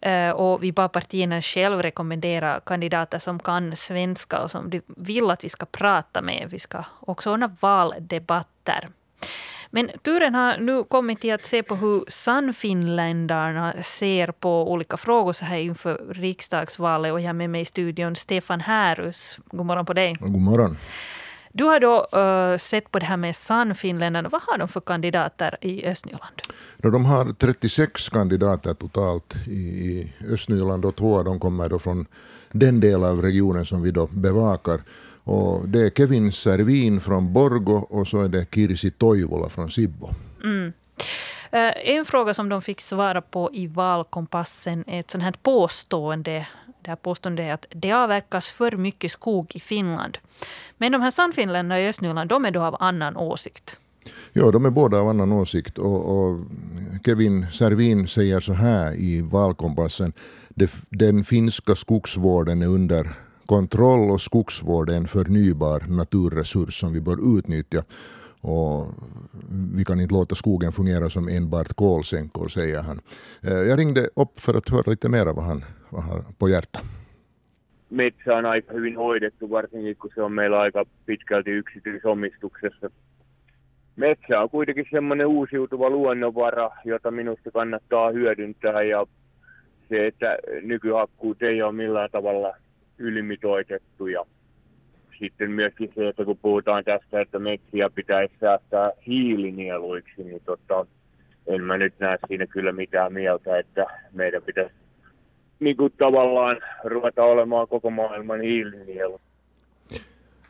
Eh, 0.00 0.30
och 0.30 0.62
vi 0.62 0.72
bad 0.72 0.92
partierna 0.92 1.42
själv 1.42 1.82
rekommendera 1.82 2.60
kandidater 2.60 3.18
som 3.18 3.38
kan 3.38 3.76
svenska 3.76 4.42
och 4.42 4.50
som 4.50 4.70
de 4.70 4.80
vill 4.86 5.30
att 5.30 5.44
vi 5.44 5.48
ska 5.48 5.66
prata 5.66 6.22
med. 6.22 6.48
Vi 6.50 6.58
ska 6.58 6.84
också 7.00 7.32
ordna 7.32 7.56
valdebatter. 7.60 8.88
Men 9.70 9.90
turen 10.02 10.34
har 10.34 10.58
nu 10.58 10.84
kommit 10.84 11.20
till 11.20 11.34
att 11.34 11.46
se 11.46 11.62
på 11.62 11.74
hur 11.74 12.04
Sannfinländarna 12.08 13.74
ser 13.82 14.32
på 14.32 14.72
olika 14.72 14.96
frågor 14.96 15.32
så 15.32 15.44
här 15.44 15.58
inför 15.58 16.06
riksdagsvalet. 16.10 17.12
Och 17.12 17.20
jag 17.20 17.28
har 17.28 17.32
med 17.32 17.50
mig 17.50 17.60
i 17.60 17.64
studion 17.64 18.16
Stefan 18.16 18.60
Härus. 18.60 19.38
God 19.44 19.66
morgon 19.66 19.86
på 19.86 19.92
dig. 19.92 20.16
God 20.20 20.40
morgon. 20.40 20.76
Du 21.52 21.64
har 21.64 21.80
då 21.80 22.06
uh, 22.20 22.58
sett 22.58 22.90
på 22.90 22.98
det 22.98 23.04
här 23.04 23.16
med 23.16 23.36
Sannfinländarna. 23.36 24.28
Vad 24.28 24.42
har 24.42 24.58
de 24.58 24.68
för 24.68 24.80
kandidater 24.80 25.58
i 25.60 25.86
Östnyland? 25.86 26.42
De 26.76 27.04
har 27.04 27.32
36 27.32 28.08
kandidater 28.08 28.74
totalt 28.74 29.36
i 29.46 30.12
Östnyland 30.28 30.84
och 30.84 30.96
två 30.96 31.18
av 31.18 31.24
dem 31.24 31.40
kommer 31.40 31.68
då 31.68 31.78
från 31.78 32.06
den 32.52 32.80
del 32.80 33.04
av 33.04 33.22
regionen 33.22 33.66
som 33.66 33.82
vi 33.82 33.90
då 33.90 34.06
bevakar. 34.06 34.80
Och 35.26 35.68
det 35.68 35.86
är 35.86 35.90
Kevin 35.90 36.32
Servin 36.32 37.00
från 37.00 37.32
Borgo 37.32 37.86
och 37.90 38.08
så 38.08 38.20
är 38.20 38.28
det 38.28 38.46
Kirsi 38.54 38.90
Toivola 38.90 39.48
från 39.48 39.70
Sibbo. 39.70 40.08
Mm. 40.44 40.72
Eh, 41.50 41.96
en 41.96 42.04
fråga 42.04 42.34
som 42.34 42.48
de 42.48 42.62
fick 42.62 42.80
svara 42.80 43.20
på 43.20 43.50
i 43.52 43.66
valkompassen 43.66 44.84
är 44.86 45.00
ett 45.00 45.10
sånt 45.10 45.24
här 45.24 45.34
påstående. 45.42 46.46
Det 46.82 46.90
här 46.90 46.96
påståendet 46.96 47.46
är 47.46 47.52
att 47.52 47.66
det 47.70 47.92
avverkas 47.92 48.46
för 48.46 48.72
mycket 48.76 49.12
skog 49.12 49.52
i 49.54 49.60
Finland. 49.60 50.18
Men 50.78 50.92
de 50.92 51.02
här 51.02 51.10
sannfinländarna 51.10 51.80
i 51.80 51.88
Östnyland, 51.88 52.30
de 52.30 52.44
är 52.44 52.50
då 52.50 52.62
av 52.62 52.76
annan 52.80 53.16
åsikt. 53.16 53.78
Ja, 54.32 54.50
de 54.50 54.66
är 54.66 54.70
båda 54.70 54.98
av 54.98 55.08
annan 55.08 55.32
åsikt. 55.32 55.78
Och, 55.78 56.18
och 56.18 56.40
Kevin 57.04 57.46
Servin 57.52 58.08
säger 58.08 58.40
så 58.40 58.52
här 58.52 58.94
i 58.94 59.20
valkompassen. 59.20 60.12
Den 60.88 61.24
finska 61.24 61.74
skogsvården 61.74 62.62
är 62.62 62.66
under 62.66 63.25
kontroll 63.46 64.10
och 64.10 64.20
skogsvård 64.20 64.90
är 64.90 64.96
en 64.96 65.08
förnybar 65.08 65.80
naturresurs 65.88 66.80
som 66.80 66.92
vi 66.92 67.00
bör 67.00 67.38
utnyttja. 67.38 67.84
Och 68.40 68.86
vi 69.76 69.84
kan 69.84 70.00
inte 70.00 70.14
låta 70.14 70.34
skogen 70.34 70.72
fungera 70.72 71.10
som 71.10 71.28
enbart 71.28 71.72
kolsänkor, 71.74 72.48
säger 72.48 72.82
han. 72.82 73.00
Eh, 73.42 73.68
jag 73.68 73.78
ringde 73.78 74.08
upp 74.16 74.40
för 74.40 74.54
att 74.54 74.68
höra 74.68 74.90
lite 74.90 75.08
mer 75.08 75.24
vad 75.24 75.44
han, 75.44 75.64
vad 75.90 76.02
han 76.02 76.12
har 76.12 76.24
på 76.38 76.48
hjärtat. 76.48 76.84
Metsä 77.88 78.34
on 78.34 78.46
aika 78.46 78.72
hyvin 78.72 78.96
hoidettu, 78.96 79.50
varsinkin 79.50 79.96
kun 79.96 80.10
se 80.14 80.22
on 80.22 80.32
meillä 80.32 80.60
aika 80.60 80.84
pitkälti 81.06 81.50
yksityisomistuksessa. 81.50 82.90
Metsä 83.96 84.40
on 84.40 84.50
kuitenkin 84.50 84.86
semmoinen 84.90 85.26
uusiutuva 85.26 85.90
luonnonvara, 85.90 86.70
jota 86.84 87.10
minusta 87.10 87.50
kannattaa 87.50 88.10
hyödyntää 88.10 88.82
ja 88.82 89.06
se, 89.88 90.06
että 90.06 90.38
nykyhakkuut 90.62 91.42
ei 91.42 91.62
ole 91.62 91.72
millään 91.72 92.10
tavalla 92.10 92.56
ylimitoitettu 92.98 94.06
ja 94.06 94.24
sitten 95.18 95.50
myöskin 95.50 95.92
se, 95.94 96.08
että 96.08 96.24
kun 96.24 96.38
puhutaan 96.42 96.84
tästä, 96.84 97.20
että 97.20 97.38
metsiä 97.38 97.90
pitäisi 97.90 98.34
säästää 98.40 98.90
hiilinieluiksi, 99.06 100.24
niin 100.24 100.42
tota, 100.44 100.86
en 101.46 101.62
mä 101.62 101.76
nyt 101.76 101.94
näe 101.98 102.18
siinä 102.28 102.46
kyllä 102.46 102.72
mitään 102.72 103.12
mieltä, 103.12 103.58
että 103.58 103.86
meidän 104.12 104.42
pitäisi 104.42 104.74
niin 105.60 105.76
kuin 105.76 105.92
tavallaan 105.98 106.56
ruveta 106.84 107.22
olemaan 107.22 107.68
koko 107.68 107.90
maailman 107.90 108.40
hiilinielu. 108.40 109.20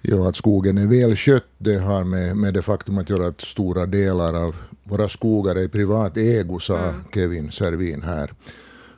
Ja, 0.09 0.29
att 0.29 0.37
skogen 0.37 0.79
är 0.79 0.87
väl 0.87 1.17
skött, 1.17 1.49
det 1.59 1.79
har 1.79 2.05
med, 2.05 2.37
med 2.37 2.55
det 2.55 2.63
faktum 2.63 2.99
att 2.99 3.11
göra 3.11 3.27
att 3.27 3.41
stora 3.41 3.87
delar 3.87 4.35
av 4.47 4.55
våra 4.85 5.09
skogar 5.09 5.55
är 5.57 5.63
i 5.63 5.69
privat 5.69 6.17
ägo, 6.17 6.59
sa 6.59 6.79
mm. 6.79 7.05
Kevin 7.15 7.51
Servin 7.51 8.03
här 8.03 8.31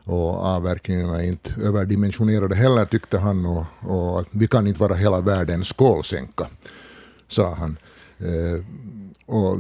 och 0.09 0.35
avverkningarna 0.35 1.23
är 1.23 1.27
inte 1.27 1.55
överdimensionerade 1.63 2.55
heller 2.55 2.85
tyckte 2.85 3.19
han 3.19 3.47
och, 3.47 3.65
och 3.81 4.25
vi 4.31 4.49
kan 4.49 4.67
inte 4.67 4.81
vara 4.81 4.95
hela 4.95 5.21
världens 5.21 5.73
kolsänka, 5.73 6.47
sa 7.29 7.55
han. 7.55 7.77
Eh, 8.19 8.65
och 9.27 9.59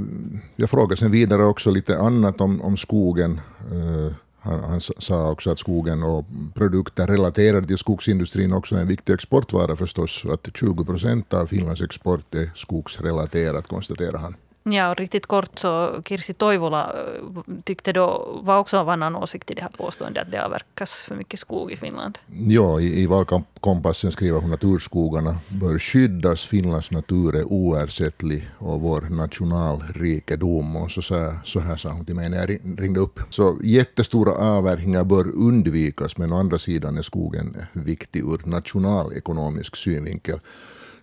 jag 0.56 0.70
frågade 0.70 0.96
sen 0.96 1.10
vidare 1.10 1.44
också 1.44 1.70
lite 1.70 1.98
annat 1.98 2.40
om, 2.40 2.62
om 2.62 2.76
skogen. 2.76 3.40
Eh, 3.72 4.12
han, 4.40 4.64
han, 4.64 4.80
sa 4.80 5.30
också 5.30 5.50
att 5.50 5.58
skogen 5.58 6.02
och 6.02 6.24
produkter 6.54 7.06
relaterade 7.06 7.66
till 7.66 7.78
skogsindustrin 7.78 8.52
också 8.52 8.76
är 8.76 8.80
en 8.80 8.88
viktig 8.88 9.12
exportvara 9.12 9.76
förstås. 9.76 10.24
Att 10.30 10.56
20 10.56 10.84
procent 10.84 11.34
av 11.34 11.46
Finlands 11.46 11.82
export 11.82 12.34
är 12.34 12.50
skogsrelaterat, 12.54 13.68
konstaterar 13.68 14.18
han. 14.18 14.34
Ja, 14.72 14.90
och 14.90 14.96
riktigt 14.96 15.26
kort 15.26 15.58
så 15.58 16.02
Kirsi 16.04 16.32
Toivola 16.32 16.92
eh, 16.92 17.54
tyckte 17.64 17.92
då, 17.92 18.38
var 18.42 18.58
också 18.58 18.78
av 18.78 18.88
annan 18.88 19.16
åsikt 19.16 19.50
i 19.50 19.54
det 19.54 19.62
här 19.62 19.68
påståendet 19.68 20.22
att 20.26 20.32
det 20.32 20.44
avverkas 20.44 20.92
för 20.92 21.14
mycket 21.14 21.40
skog 21.40 21.72
i 21.72 21.76
Finland. 21.76 22.18
Ja, 22.26 22.80
i, 22.80 23.02
i 23.02 23.06
valkompassen 23.06 24.12
skriver 24.12 24.40
hon 24.40 24.52
att 24.52 24.64
urskogarna 24.64 25.36
bör 25.48 25.78
skyddas. 25.78 26.46
Finlands 26.46 26.90
natur 26.90 27.36
är 27.36 27.44
oersättlig 27.44 28.48
och 28.58 28.80
vår 28.80 29.00
nationalrikedom. 29.00 30.76
Och 30.76 30.90
så, 30.90 31.02
så, 31.02 31.34
så 31.44 31.60
här 31.60 31.76
sa 31.76 31.90
hon 31.90 32.04
till 32.04 32.14
mig 32.14 32.28
när 32.28 32.38
jag 32.38 32.58
ringde 32.80 33.00
upp. 33.00 33.20
Så 33.30 33.58
jättestora 33.62 34.32
avverkningar 34.32 35.04
bör 35.04 35.36
undvikas, 35.36 36.16
men 36.16 36.32
å 36.32 36.38
andra 36.38 36.58
sidan 36.58 36.98
är 36.98 37.02
skogen 37.02 37.56
viktig 37.72 38.20
ur 38.20 38.40
nationalekonomisk 38.44 39.76
synvinkel 39.76 40.40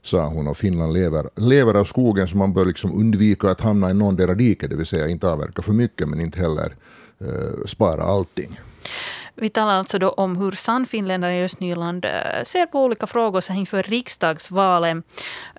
sa 0.05 0.27
hon. 0.27 0.47
Och 0.47 0.57
Finland 0.57 0.93
lever, 0.93 1.29
lever 1.35 1.73
av 1.73 1.85
skogen 1.85 2.27
så 2.27 2.37
man 2.37 2.53
bör 2.53 2.65
liksom 2.65 2.99
undvika 2.99 3.49
att 3.49 3.61
hamna 3.61 3.89
i 3.89 3.93
någon 3.93 4.15
där 4.15 4.35
diket, 4.35 4.69
det 4.69 4.75
vill 4.75 4.85
säga 4.85 5.07
inte 5.07 5.27
avverka 5.27 5.61
för 5.61 5.73
mycket 5.73 6.07
men 6.09 6.21
inte 6.21 6.39
heller 6.39 6.75
eh, 7.19 7.65
spara 7.65 8.03
allting. 8.03 8.59
Vi 9.37 9.49
talar 9.49 9.73
alltså 9.73 9.99
då 9.99 10.09
om 10.09 10.37
hur 10.37 10.51
Sannfinländarna 10.51 11.35
i 11.35 11.43
Östnyland 11.43 12.05
eh, 12.05 12.43
ser 12.43 12.65
på 12.65 12.83
olika 12.83 13.07
frågor 13.07 13.41
så 13.41 13.53
inför 13.53 13.83
riksdagsvalen. 13.83 15.03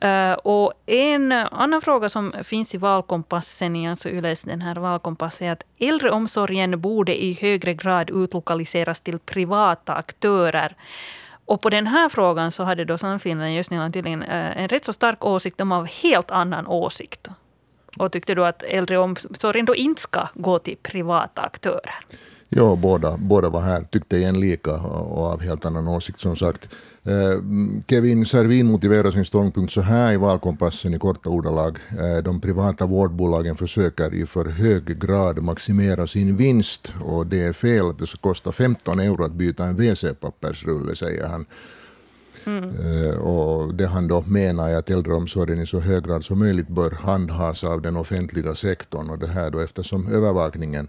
Eh, 0.00 0.32
och 0.32 0.72
en 0.86 1.32
annan 1.32 1.80
fråga 1.80 2.08
som 2.08 2.32
finns 2.44 2.74
i 2.74 2.78
valkompassen, 2.78 3.86
alltså 3.86 4.08
Yles 4.08 4.42
den 4.42 4.62
här 4.62 4.74
valkompassen, 4.74 5.46
är 5.46 5.52
att 5.52 5.62
äldreomsorgen 5.78 6.80
borde 6.80 7.22
i 7.22 7.38
högre 7.40 7.74
grad 7.74 8.10
utlokaliseras 8.10 9.00
till 9.00 9.18
privata 9.18 9.94
aktörer. 9.94 10.76
Och 11.46 11.60
på 11.60 11.70
den 11.70 11.86
här 11.86 12.08
frågan 12.08 12.52
så 12.52 12.62
hade 12.62 12.84
då 12.84 12.98
Sannfinland 12.98 13.50
i 13.50 13.58
Östnyland 13.58 13.94
tydligen 13.94 14.22
eh, 14.22 14.58
en 14.62 14.68
rätt 14.68 14.84
så 14.84 14.92
stark 14.92 15.24
åsikt. 15.24 15.58
De 15.58 15.72
av 15.72 15.86
helt 15.86 16.30
annan 16.30 16.66
åsikt. 16.66 17.28
Och 17.98 18.12
tyckte 18.12 18.34
då 18.34 18.44
att 18.44 18.62
äldreomsorgen 18.62 19.64
då 19.64 19.74
inte 19.74 20.02
ska 20.02 20.28
gå 20.34 20.58
till 20.58 20.76
privata 20.82 21.42
aktörer. 21.42 21.94
Ja, 22.48 22.76
båda, 22.76 23.16
båda 23.16 23.50
var 23.50 23.60
här, 23.60 23.82
tyckte 23.82 24.16
igen 24.16 24.40
lika 24.40 24.72
och 24.72 25.26
av 25.26 25.40
helt 25.40 25.64
annan 25.64 25.88
åsikt 25.88 26.20
som 26.20 26.36
sagt. 26.36 26.68
Eh, 27.04 27.42
Kevin 27.88 28.26
Servin 28.26 28.66
motiverar 28.66 29.10
sin 29.10 29.24
ståndpunkt 29.24 29.72
så 29.72 29.80
här 29.80 30.12
i 30.12 30.16
valkompassen 30.16 30.94
i 30.94 30.98
korta 30.98 31.28
ordalag. 31.28 31.78
Eh, 31.98 32.22
de 32.22 32.40
privata 32.40 32.86
vårdbolagen 32.86 33.56
försöker 33.56 34.14
i 34.14 34.26
för 34.26 34.44
hög 34.44 35.00
grad 35.00 35.42
maximera 35.42 36.06
sin 36.06 36.36
vinst 36.36 36.94
och 37.04 37.26
det 37.26 37.40
är 37.40 37.52
fel 37.52 37.90
att 37.90 37.98
det 37.98 38.06
ska 38.06 38.18
kosta 38.18 38.52
15 38.52 39.00
euro 39.00 39.24
att 39.24 39.32
byta 39.32 39.64
en 39.64 39.76
WC-pappersrulle, 39.76 40.94
säger 40.94 41.26
han. 41.26 41.46
Mm. 42.44 43.18
Och 43.18 43.74
det 43.74 43.86
han 43.86 44.08
då 44.08 44.24
menar 44.26 44.68
är 44.68 44.76
att 44.76 44.90
äldreomsorgen 44.90 45.62
i 45.62 45.66
så 45.66 45.80
hög 45.80 46.04
grad 46.04 46.24
som 46.24 46.38
möjligt 46.38 46.68
bör 46.68 46.90
handhas 46.90 47.64
av 47.64 47.82
den 47.82 47.96
offentliga 47.96 48.54
sektorn 48.54 49.10
och 49.10 49.18
det 49.18 49.26
här 49.26 49.50
då 49.50 49.58
eftersom 49.58 50.12
övervakningen 50.12 50.88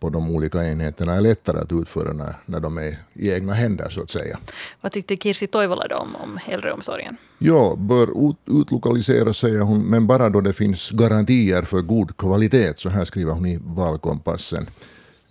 på 0.00 0.10
de 0.10 0.30
olika 0.34 0.64
enheterna 0.64 1.12
är 1.12 1.20
lättare 1.20 1.58
att 1.58 1.72
utföra 1.72 2.12
när, 2.12 2.34
när 2.46 2.60
de 2.60 2.78
är 2.78 2.96
i 3.12 3.32
egna 3.32 3.52
händer 3.52 3.88
så 3.88 4.02
att 4.02 4.10
säga. 4.10 4.38
Vad 4.80 4.92
tyckte 4.92 5.16
Kirsi 5.16 5.46
Toivola 5.46 5.86
då 5.88 5.96
om, 5.96 6.16
om 6.16 6.38
äldreomsorgen? 6.48 7.16
Ja, 7.38 7.74
bör 7.76 8.30
ut, 8.30 8.36
utlokaliseras 8.46 9.38
säger 9.38 9.60
hon, 9.60 9.82
men 9.82 10.06
bara 10.06 10.28
då 10.28 10.40
det 10.40 10.52
finns 10.52 10.90
garantier 10.90 11.62
för 11.62 11.80
god 11.80 12.16
kvalitet. 12.16 12.74
Så 12.76 12.88
här 12.88 13.04
skriver 13.04 13.32
hon 13.32 13.46
i 13.46 13.58
valkompassen. 13.62 14.70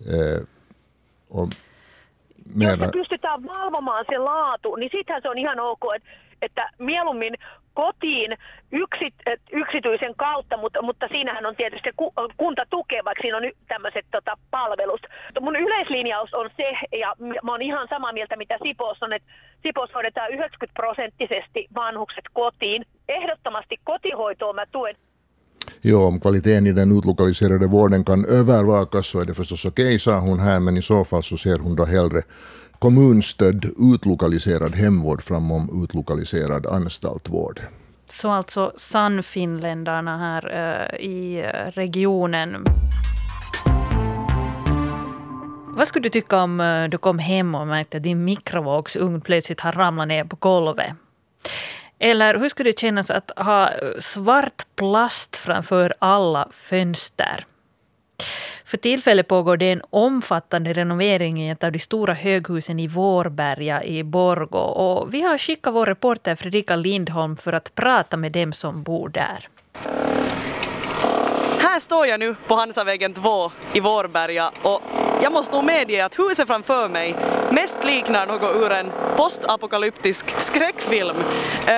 Eh, 0.00 0.42
och 1.28 1.48
Jos 2.54 2.78
me 2.78 2.88
pystytään 2.92 3.44
valvomaan 3.44 4.04
se 4.08 4.18
laatu, 4.18 4.76
niin 4.76 4.90
sittenhän 4.92 5.22
se 5.22 5.28
on 5.28 5.38
ihan 5.38 5.60
ok, 5.60 5.80
että, 5.96 6.08
että 6.42 6.70
mieluummin 6.78 7.34
kotiin 7.74 8.36
yksit, 8.72 9.14
yksityisen 9.52 10.14
kautta, 10.16 10.56
mutta, 10.56 10.82
mutta 10.82 11.08
siinähän 11.08 11.46
on 11.46 11.56
tietysti 11.56 11.90
kunta 12.36 12.62
tukee, 12.70 13.04
vaikka 13.04 13.22
siinä 13.22 13.36
on 13.36 13.42
tämmöiset 13.68 14.06
tota, 14.10 14.38
palvelut. 14.50 15.02
Mun 15.40 15.56
yleislinjaus 15.56 16.34
on 16.34 16.50
se, 16.56 16.96
ja 16.98 17.16
mä 17.42 17.52
oon 17.52 17.62
ihan 17.62 17.88
samaa 17.88 18.12
mieltä 18.12 18.36
mitä 18.36 18.58
Sipos 18.62 19.02
on, 19.02 19.12
että 19.12 19.28
Sipos 19.62 19.90
hoidetaan 19.94 20.30
90 20.30 20.80
prosenttisesti 20.80 21.68
vanhukset 21.74 22.24
kotiin. 22.32 22.86
Ehdottomasti 23.08 23.76
kotihoitoa 23.84 24.52
mä 24.52 24.66
tuen. 24.72 24.96
Jo, 25.84 26.06
om 26.06 26.20
kvaliteten 26.20 26.66
i 26.66 26.74
den 26.74 26.92
utlokaliserade 26.92 27.70
vården 27.70 28.04
kan 28.04 28.24
övervakas 28.28 29.10
så 29.10 29.20
är 29.20 29.26
det 29.26 29.34
förstås 29.34 29.66
okej, 29.66 29.84
okay, 29.84 29.98
sa 29.98 30.20
hon 30.20 30.40
här, 30.40 30.60
men 30.60 30.76
i 30.76 30.82
så 30.82 31.04
fall 31.04 31.22
så 31.22 31.36
ser 31.36 31.58
hon 31.58 31.76
då 31.76 31.84
hellre 31.84 32.22
kommunstödd 32.82 33.64
utlokaliserad 33.94 34.74
hemvård 34.74 35.22
framom 35.22 35.84
utlokaliserad 35.84 36.66
anstaltvård. 36.66 37.60
Så 38.06 38.30
alltså 38.30 38.72
Sannfinländarna 38.76 40.18
här 40.18 40.46
uh, 40.46 41.00
i 41.00 41.38
eh, 41.38 41.70
regionen. 41.70 42.64
Vad 45.76 45.88
skulle 45.88 46.02
du 46.02 46.08
tycka 46.08 46.42
om 46.42 46.60
eh, 46.60 46.88
du 46.88 46.98
kom 46.98 47.18
hem 47.18 47.54
och 47.54 47.66
märkte 47.66 47.96
att 47.96 48.02
din 48.02 48.24
mikrovågsugn 48.24 49.20
plötsligt 49.20 49.60
har 49.60 49.72
ramlat 49.72 50.08
ner 50.08 50.24
på 50.24 50.36
golvet? 50.36 50.92
Eller 51.98 52.38
hur 52.38 52.48
skulle 52.48 52.70
det 52.70 52.78
kännas 52.78 53.10
att 53.10 53.30
ha 53.36 53.70
svart 53.98 54.66
plast 54.76 55.36
framför 55.36 55.94
alla 55.98 56.48
fönster? 56.52 57.44
För 58.72 58.76
tillfället 58.76 59.28
pågår 59.28 59.56
det 59.56 59.72
en 59.72 59.82
omfattande 59.90 60.72
renovering 60.72 61.42
i 61.42 61.50
ett 61.50 61.64
av 61.64 61.72
de 61.72 61.78
stora 61.78 62.14
höghusen 62.14 62.80
i 62.80 62.86
Vårberga 62.86 63.84
i 63.84 64.02
Borgå. 64.02 64.58
Och 64.58 65.14
vi 65.14 65.22
har 65.22 65.38
skickat 65.38 65.74
vår 65.74 65.86
reporter 65.86 66.36
Fredrika 66.36 66.76
Lindholm 66.76 67.36
för 67.36 67.52
att 67.52 67.74
prata 67.74 68.16
med 68.16 68.32
dem 68.32 68.52
som 68.52 68.82
bor 68.82 69.08
där. 69.08 69.48
Här 71.58 71.80
står 71.80 72.06
jag 72.06 72.20
nu 72.20 72.34
på 72.46 72.54
Hansavägen 72.54 73.14
2 73.14 73.50
i 73.72 73.80
Vårberga 73.80 74.50
och 74.62 74.82
jag 75.22 75.32
måste 75.32 75.54
nog 75.54 75.64
medge 75.64 76.04
att 76.04 76.18
huset 76.18 76.48
framför 76.48 76.88
mig 76.88 77.14
mest 77.50 77.84
liknar 77.84 78.26
något 78.26 78.56
ur 78.56 78.72
en 78.72 78.90
postapokalyptisk 79.16 80.42
skräckfilm. 80.42 81.16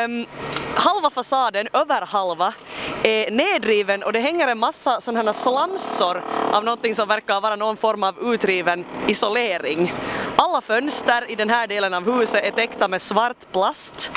Um, 0.05 0.27
halva 0.75 1.11
fasaden, 1.11 1.69
över 1.73 2.07
halva, 2.07 2.55
är 3.03 3.31
nedriven 3.31 4.03
och 4.03 4.13
det 4.13 4.21
hänger 4.21 4.49
en 4.49 4.59
massa 4.59 5.01
sådana 5.01 5.23
här 5.23 5.33
slamsor 5.33 6.23
av 6.55 6.65
någonting 6.65 6.95
som 6.95 7.09
verkar 7.09 7.41
vara 7.41 7.57
någon 7.57 7.77
form 7.77 8.03
av 8.03 8.15
utriven 8.23 8.85
isolering. 9.07 9.93
Alla 10.37 10.61
fönster 10.61 11.31
i 11.31 11.35
den 11.35 11.51
här 11.51 11.67
delen 11.67 11.95
av 11.95 12.19
huset 12.19 12.45
är 12.45 12.51
täckta 12.51 12.89
med 12.89 13.03
svart 13.03 13.53
plast 13.53 14.11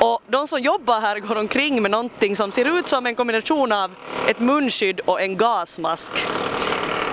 och 0.00 0.22
de 0.28 0.46
som 0.46 0.60
jobbar 0.60 1.00
här 1.00 1.18
går 1.18 1.36
omkring 1.36 1.82
med 1.82 1.90
någonting 1.90 2.36
som 2.36 2.52
ser 2.52 2.78
ut 2.78 2.88
som 2.88 3.06
en 3.06 3.14
kombination 3.14 3.72
av 3.72 3.90
ett 4.28 4.38
munskydd 4.38 5.00
och 5.00 5.20
en 5.20 5.36
gasmask. 5.36 6.12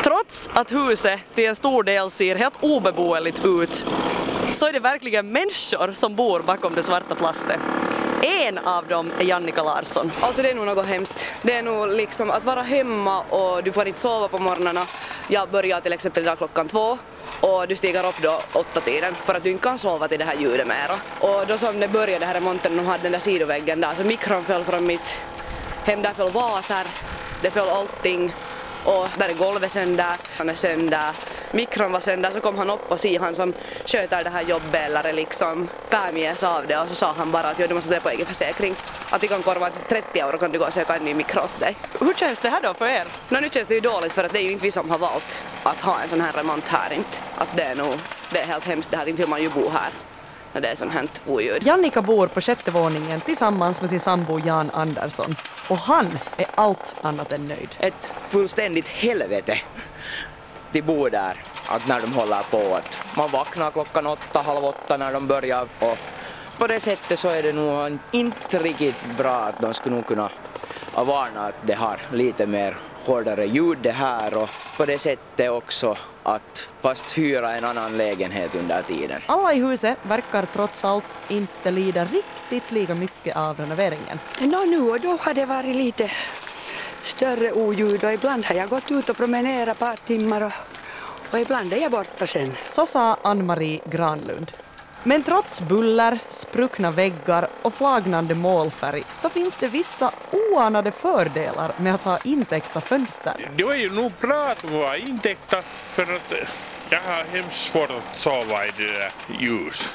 Trots 0.04 0.50
att 0.54 0.72
huset 0.72 1.20
till 1.36 1.46
en 1.46 1.56
stor 1.56 1.84
del 1.84 2.10
ser 2.10 2.36
helt 2.36 2.54
obeboeligt 2.62 3.46
ut 3.46 3.86
så 4.52 4.68
är 4.68 4.74
det 4.74 4.80
verkligen 4.80 5.32
människor 5.32 5.94
som 5.94 6.16
bor 6.16 6.40
bakom 6.40 6.76
det 6.76 6.84
svarta 6.84 7.16
plastet. 7.16 7.60
En 8.22 8.58
av 8.58 8.88
dem 8.88 9.12
är 9.20 9.24
Jannika 9.24 9.64
Larsson. 9.64 10.12
Alltså 10.22 10.42
det 10.42 10.50
är 10.50 10.56
nog 10.56 10.66
något 10.66 10.86
hemskt. 10.86 11.26
Det 11.42 11.54
är 11.54 11.64
nog 11.64 11.88
liksom 11.88 12.32
att 12.32 12.46
vara 12.46 12.62
hemma 12.62 13.22
och 13.22 13.64
du 13.64 13.72
får 13.72 13.88
inte 13.88 14.00
sova 14.00 14.28
på 14.28 14.38
morgnarna. 14.38 14.86
Jag 15.28 15.50
börjar 15.50 15.82
till 15.82 15.94
exempel 15.94 16.24
idag 16.24 16.38
klockan 16.38 16.68
två 16.68 16.98
och 17.42 17.68
du 17.68 17.76
stiger 17.76 18.06
upp 18.06 18.16
då 18.22 18.42
åtta 18.54 18.82
tiden 18.82 19.16
för 19.16 19.36
att 19.36 19.44
du 19.44 19.50
inte 19.50 19.64
kan 19.64 19.78
sova 19.78 20.08
till 20.08 20.20
det 20.20 20.26
här 20.26 20.36
ljudet 20.36 20.68
mera. 20.68 21.00
Och 21.20 21.48
då 21.48 21.58
som 21.58 21.80
det 21.80 21.88
började, 21.88 22.20
den 22.20 22.28
här 22.28 22.36
remonten, 22.36 22.78
de 22.78 22.86
hade 22.86 23.04
den 23.04 23.12
där 23.12 23.20
sidoväggen 23.20 23.82
där, 23.82 23.96
så 23.96 24.04
mikron 24.04 24.44
föll 24.44 24.64
från 24.64 24.86
mitt 24.86 25.16
hem, 25.84 26.02
där 26.02 26.14
föll 26.14 26.32
vaser, 26.32 26.88
det 27.42 27.52
föll 27.52 27.70
allting 27.70 28.34
och 28.84 29.08
där 29.18 29.30
är 29.30 29.34
golvet 29.34 29.72
sönder, 29.72 30.18
han 30.38 30.50
är 30.50 30.56
sönder, 30.56 31.12
mikron 31.52 31.92
var 31.92 32.00
sönder, 32.00 32.32
så 32.32 32.42
kom 32.42 32.58
han 32.58 32.70
upp 32.70 32.92
och 32.92 33.00
si 33.00 33.18
han 33.18 33.36
som 33.36 33.54
sköter 33.86 34.24
det 34.24 34.30
här 34.30 34.42
jobbet 34.44 34.82
eller 34.86 35.14
liksom 35.14 35.68
päämies 35.90 36.44
av 36.44 36.68
det 36.68 36.78
och 36.78 36.88
så 36.88 36.96
sa 36.96 37.14
han 37.18 37.32
bara 37.32 37.48
att 37.48 37.58
du 37.58 37.74
måste 37.74 37.94
ta 37.94 38.00
på 38.00 38.10
egen 38.10 38.26
försäkring. 38.26 38.76
Att 39.10 39.24
vi 39.24 39.28
kan 39.28 39.44
korva 39.44 39.70
30 39.90 40.20
euro 40.20 40.38
kan 40.38 40.52
du 40.52 40.60
gå 40.60 40.66
och 40.66 40.74
söka 40.74 40.96
en 40.96 41.04
ny 41.04 41.14
mikro 41.14 41.42
åt 41.42 41.60
dig. 41.60 41.76
Hur 42.00 42.14
känns 42.14 42.40
det 42.40 42.50
här 42.50 42.62
då 42.62 42.74
för 42.74 42.88
er? 42.88 43.04
No, 43.30 43.38
nu 43.42 43.50
känns 43.50 43.68
det 43.68 43.74
ju 43.74 43.80
dåligt 43.80 44.12
för 44.12 44.24
att 44.24 44.34
det 44.34 44.40
är 44.40 44.44
ju 44.44 44.52
inte 44.52 44.66
vi 44.66 44.72
som 44.72 44.90
har 44.90 44.98
valt 44.98 45.44
att 45.64 45.82
ha 45.82 46.00
en 46.00 46.10
sån 46.10 46.22
här 46.22 46.34
remont 46.34 46.68
här 46.68 46.94
inte. 46.94 47.18
Att 47.38 47.56
det 47.56 47.64
är 47.64 47.76
nog, 47.76 47.94
det 48.32 48.40
är 48.40 48.46
helt 48.46 48.66
hemskt 48.66 48.92
det 48.92 48.98
här, 48.98 49.10
inte 49.10 49.22
vill 49.22 49.30
man 49.30 49.42
ju 49.42 49.50
bo 49.50 49.70
här 49.70 49.90
när 50.54 50.62
det 50.62 50.68
är 50.68 50.76
sånt 50.76 50.94
här 50.94 51.08
oljud. 51.26 51.68
Jannika 51.68 52.02
bor 52.02 52.28
på 52.28 52.42
sjätte 52.42 52.72
våningen 52.72 53.22
tillsammans 53.22 53.82
med 53.82 53.90
sin 53.90 54.00
sambo 54.00 54.40
Jan 54.40 54.70
Andersson 54.74 55.36
och 55.70 55.78
han 55.78 56.20
är 56.38 56.48
allt 56.56 56.96
annat 57.02 57.32
än 57.34 57.46
nöjd. 57.46 57.70
Ett 57.80 58.12
fullständigt 58.30 58.88
helvete. 58.88 59.58
De 60.72 60.82
bor 60.82 61.10
där, 61.10 61.38
att 61.70 61.88
när 61.88 62.02
de 62.02 62.14
håller 62.14 62.44
på 62.52 62.76
att 62.76 62.98
man 63.18 63.32
vaknar 63.32 63.72
klockan 63.72 64.08
åtta, 64.08 64.42
halv 64.42 64.66
åtta 64.66 64.98
när 64.98 65.14
de 65.14 65.28
börjar 65.28 65.68
och 65.80 65.98
på 66.58 66.68
det 66.68 66.80
sättet 66.80 67.20
så 67.20 67.28
är 67.28 67.44
det 67.44 67.54
nog 67.54 68.00
inte 68.12 68.60
riktigt 68.60 69.18
bra 69.18 69.36
att 69.36 69.62
de 69.62 69.74
skulle 69.74 69.96
nog 69.96 70.06
kunna 70.06 70.30
varna 70.96 71.46
att 71.46 71.56
det 71.66 71.74
har 71.74 72.00
lite 72.14 72.48
mer 72.48 72.78
hårdare 73.06 73.46
ljud 73.46 73.78
det 73.78 73.92
här 73.92 74.38
och 74.38 74.50
på 74.78 74.86
det 74.86 75.00
sättet 75.00 75.52
också 75.52 75.98
att 76.24 76.70
fast 76.82 77.18
hyra 77.18 77.52
en 77.56 77.64
annan 77.64 77.98
lägenhet 77.98 78.56
under 78.56 78.82
tiden. 78.82 79.22
Alla 79.26 79.54
i 79.54 79.60
huset 79.60 79.98
verkar 80.02 80.46
trots 80.46 80.86
allt 80.86 81.20
inte 81.28 81.72
lida 81.72 82.06
riktigt 82.06 82.72
lika 82.72 82.96
mycket 82.96 83.38
av 83.38 83.58
renoveringen. 83.58 84.20
Nå, 84.42 84.64
nu 84.66 84.80
och 84.80 85.00
då 85.00 85.18
har 85.22 85.34
det 85.34 85.46
varit 85.46 85.76
lite 85.76 86.12
större 87.02 87.52
oljud 87.52 88.04
och 88.04 88.14
ibland 88.14 88.46
har 88.46 88.56
jag 88.56 88.70
gått 88.70 88.92
ut 88.92 89.10
och 89.10 89.18
promenerat 89.18 89.76
ett 89.76 89.80
par 89.80 89.96
timmar 90.08 90.42
och, 90.42 90.52
och 91.32 91.40
ibland 91.40 91.74
är 91.74 91.78
jag 91.78 91.92
borta 91.92 92.28
sen. 92.28 92.52
Så 92.66 92.86
sa 92.86 93.18
Ann-Marie 93.22 93.80
Granlund. 93.86 94.52
Men 95.04 95.24
trots 95.24 95.62
buller, 95.62 96.20
spruckna 96.30 96.92
väggar 96.92 97.48
och 97.62 97.74
flagnande 97.74 98.36
målfärg 98.36 99.04
så 99.14 99.30
finns 99.30 99.56
det 99.56 99.68
vissa 99.68 100.12
oanade 100.32 100.92
fördelar 100.92 101.72
med 101.78 101.96
att 101.96 102.02
ha 102.02 102.18
intäckta 102.24 102.82
fönster. 102.82 103.34
Det 103.56 103.64
var 103.64 103.76
ju 103.76 103.94
nog 103.94 104.12
bra 104.22 104.46
att 104.46 104.64
vara 104.64 104.98
intäckta 104.98 105.62
för 105.88 106.04
att 106.04 106.34
jag 106.90 107.00
har 107.02 107.24
hemskt 107.24 107.72
svårt 107.72 107.90
att 107.90 108.20
sova 108.20 108.66
i 108.66 108.72
det 108.78 108.92
där 108.94 109.12
ljus. 109.40 109.94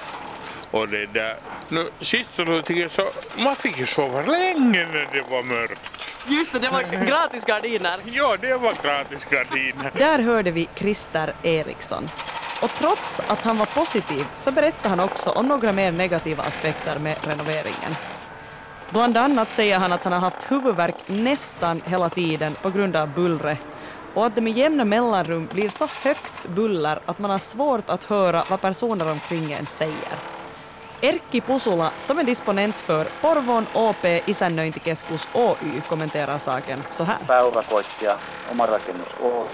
Och 0.72 0.88
det 0.88 1.06
där, 1.06 1.36
nu 1.68 1.90
sist 2.00 2.30
så 2.34 3.08
man 3.36 3.56
fick 3.56 3.78
ju 3.78 3.86
sova 3.86 4.22
länge 4.22 4.86
när 4.92 5.08
det 5.12 5.30
var 5.30 5.42
mörkt. 5.42 5.80
Just 6.26 6.52
det, 6.52 6.58
det 6.58 6.68
var 6.68 6.82
gratis 7.06 7.44
gardiner. 7.44 7.96
Ja, 8.04 8.36
det 8.40 8.56
var 8.56 8.74
gratis 8.82 9.24
gardiner. 9.24 9.90
Där 9.98 10.18
hörde 10.18 10.50
vi 10.50 10.68
Christer 10.74 11.32
Eriksson. 11.42 12.10
Och 12.62 12.70
trots 12.70 13.20
att 13.26 13.42
han 13.42 13.58
var 13.58 13.66
positiv 13.66 14.26
så 14.34 14.52
berättade 14.52 14.88
han 14.88 15.00
också 15.00 15.30
om 15.30 15.48
några 15.48 15.72
mer 15.72 15.92
negativa 15.92 16.42
aspekter 16.42 16.98
med 16.98 17.16
renoveringen. 17.26 17.96
Bland 18.90 19.16
annat 19.16 19.52
säger 19.52 19.78
han 19.78 19.92
att 19.92 20.04
han 20.04 20.12
har 20.12 20.20
haft 20.20 20.52
huvudvärk 20.52 20.94
nästan 21.06 21.82
hela 21.86 22.10
tiden 22.10 22.54
på 22.62 22.70
grund 22.70 22.96
av 22.96 23.08
bullret 23.08 23.58
och 24.14 24.26
att 24.26 24.34
det 24.34 24.40
med 24.40 24.52
jämna 24.52 24.84
mellanrum 24.84 25.48
blir 25.52 25.68
så 25.68 25.88
högt 26.02 26.46
buller 26.46 27.00
att 27.06 27.18
man 27.18 27.30
har 27.30 27.38
svårt 27.38 27.90
att 27.90 28.04
höra 28.04 28.44
vad 28.48 28.60
personer 28.60 29.10
omkring 29.10 29.52
en 29.52 29.66
säger. 29.66 30.41
Erkki 31.04 31.40
Pusula, 31.40 31.92
som 31.98 32.18
är 32.18 32.24
disponent 32.24 32.78
för 32.78 33.04
Porvon 33.04 33.66
OP 33.74 34.04
Isännöintikeskus 34.26 35.28
Oy, 35.34 35.80
kommenterar 35.88 36.38
saken 36.38 36.82
så 36.90 37.04
här. 37.04 37.16
Pääurakoitsija, 37.26 38.16
oma 38.52 38.66
rakennus 38.66 39.06
Oy, 39.20 39.46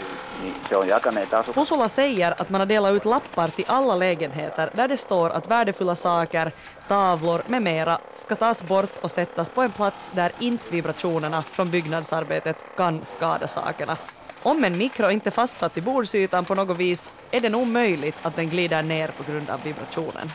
niin 0.42 0.54
se 0.68 0.76
on 0.76 0.88
jakaneet 0.88 1.32
asu. 1.32 1.52
Pusula 1.52 1.88
säger 1.88 2.34
att 2.40 2.50
man 2.50 2.60
har 2.60 2.66
delat 2.66 2.92
ut 2.94 3.04
lappar 3.04 3.48
till 3.48 3.64
alla 3.68 3.96
lägenheter 3.96 4.70
där 4.74 4.88
det 4.88 4.96
står 4.96 5.30
att 5.30 5.50
värdefulla 5.50 5.94
saker, 5.94 6.52
tavlor 6.88 7.42
med 7.46 7.62
mera 7.62 7.98
ska 8.14 8.36
tas 8.36 8.62
bort 8.62 8.98
och 9.00 9.10
sättas 9.10 9.50
på 9.50 9.62
en 9.62 9.70
plats 9.70 10.10
där 10.14 10.32
inte 10.38 10.70
vibrationerna 10.70 11.42
från 11.42 11.70
byggnadsarbetet 11.70 12.56
kan 12.76 13.04
skada 13.04 13.48
sakerna. 13.48 13.96
Om 14.42 14.64
en 14.64 14.78
mikro 14.78 15.10
inte 15.10 15.30
fastsatt 15.30 15.78
i 15.78 15.80
bordsytan 15.80 16.44
på 16.44 16.54
något 16.54 16.76
vis 16.76 17.12
är 17.30 17.40
det 17.40 17.48
nog 17.48 17.66
möjligt 17.66 18.16
att 18.22 18.36
den 18.36 18.48
glider 18.48 18.82
ner 18.82 19.08
på 19.08 19.32
grund 19.32 19.50
av 19.50 19.62
vibrationen. 19.62 20.30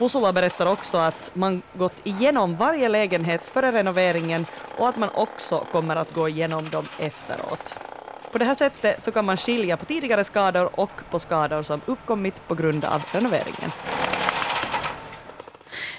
Pusula 0.00 0.32
berättar 0.32 0.66
också 0.66 0.98
att 0.98 1.30
man 1.34 1.62
gått 1.74 2.06
igenom 2.06 2.56
varje 2.56 2.88
lägenhet 2.88 3.42
före 3.42 3.72
renoveringen 3.72 4.46
och 4.78 4.88
att 4.88 4.96
man 4.96 5.08
också 5.14 5.58
kommer 5.72 5.96
att 5.96 6.14
gå 6.14 6.28
igenom 6.28 6.70
dem 6.70 6.84
efteråt. 7.00 7.78
På 8.32 8.38
det 8.38 8.44
här 8.44 8.54
sättet 8.54 9.02
så 9.02 9.12
kan 9.12 9.24
man 9.24 9.36
skilja 9.36 9.76
på 9.76 9.84
tidigare 9.84 10.24
skador 10.24 10.80
och 10.80 10.90
på 11.10 11.18
skador 11.18 11.62
som 11.62 11.80
uppkommit 11.86 12.48
på 12.48 12.54
grund 12.54 12.84
av 12.84 13.02
renoveringen. 13.12 13.72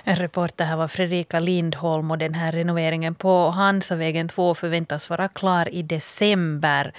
En 0.03 0.15
reporter 0.15 0.65
här 0.65 0.75
var 0.75 0.87
Fredrika 0.87 1.39
Lindholm 1.39 2.11
och 2.11 2.17
den 2.17 2.33
här 2.33 2.51
renoveringen 2.51 3.15
på 3.15 3.49
Hansavägen 3.49 4.29
2 4.29 4.55
förväntas 4.55 5.09
vara 5.09 5.27
klar 5.27 5.73
i 5.73 5.81
december. 5.81 6.93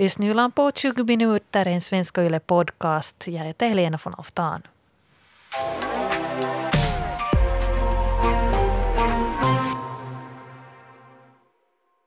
Östnyland 0.00 0.54
på 0.54 0.72
20 0.72 1.04
minuter, 1.04 1.66
en 1.66 1.80
svensk 1.80 2.18
Yle 2.18 2.40
podcast. 2.40 3.26
Jag 3.26 3.44
heter 3.44 3.68
Helena 3.68 3.98
von 4.04 4.14
Oftan. 4.14 4.62
Mm. 5.94 5.99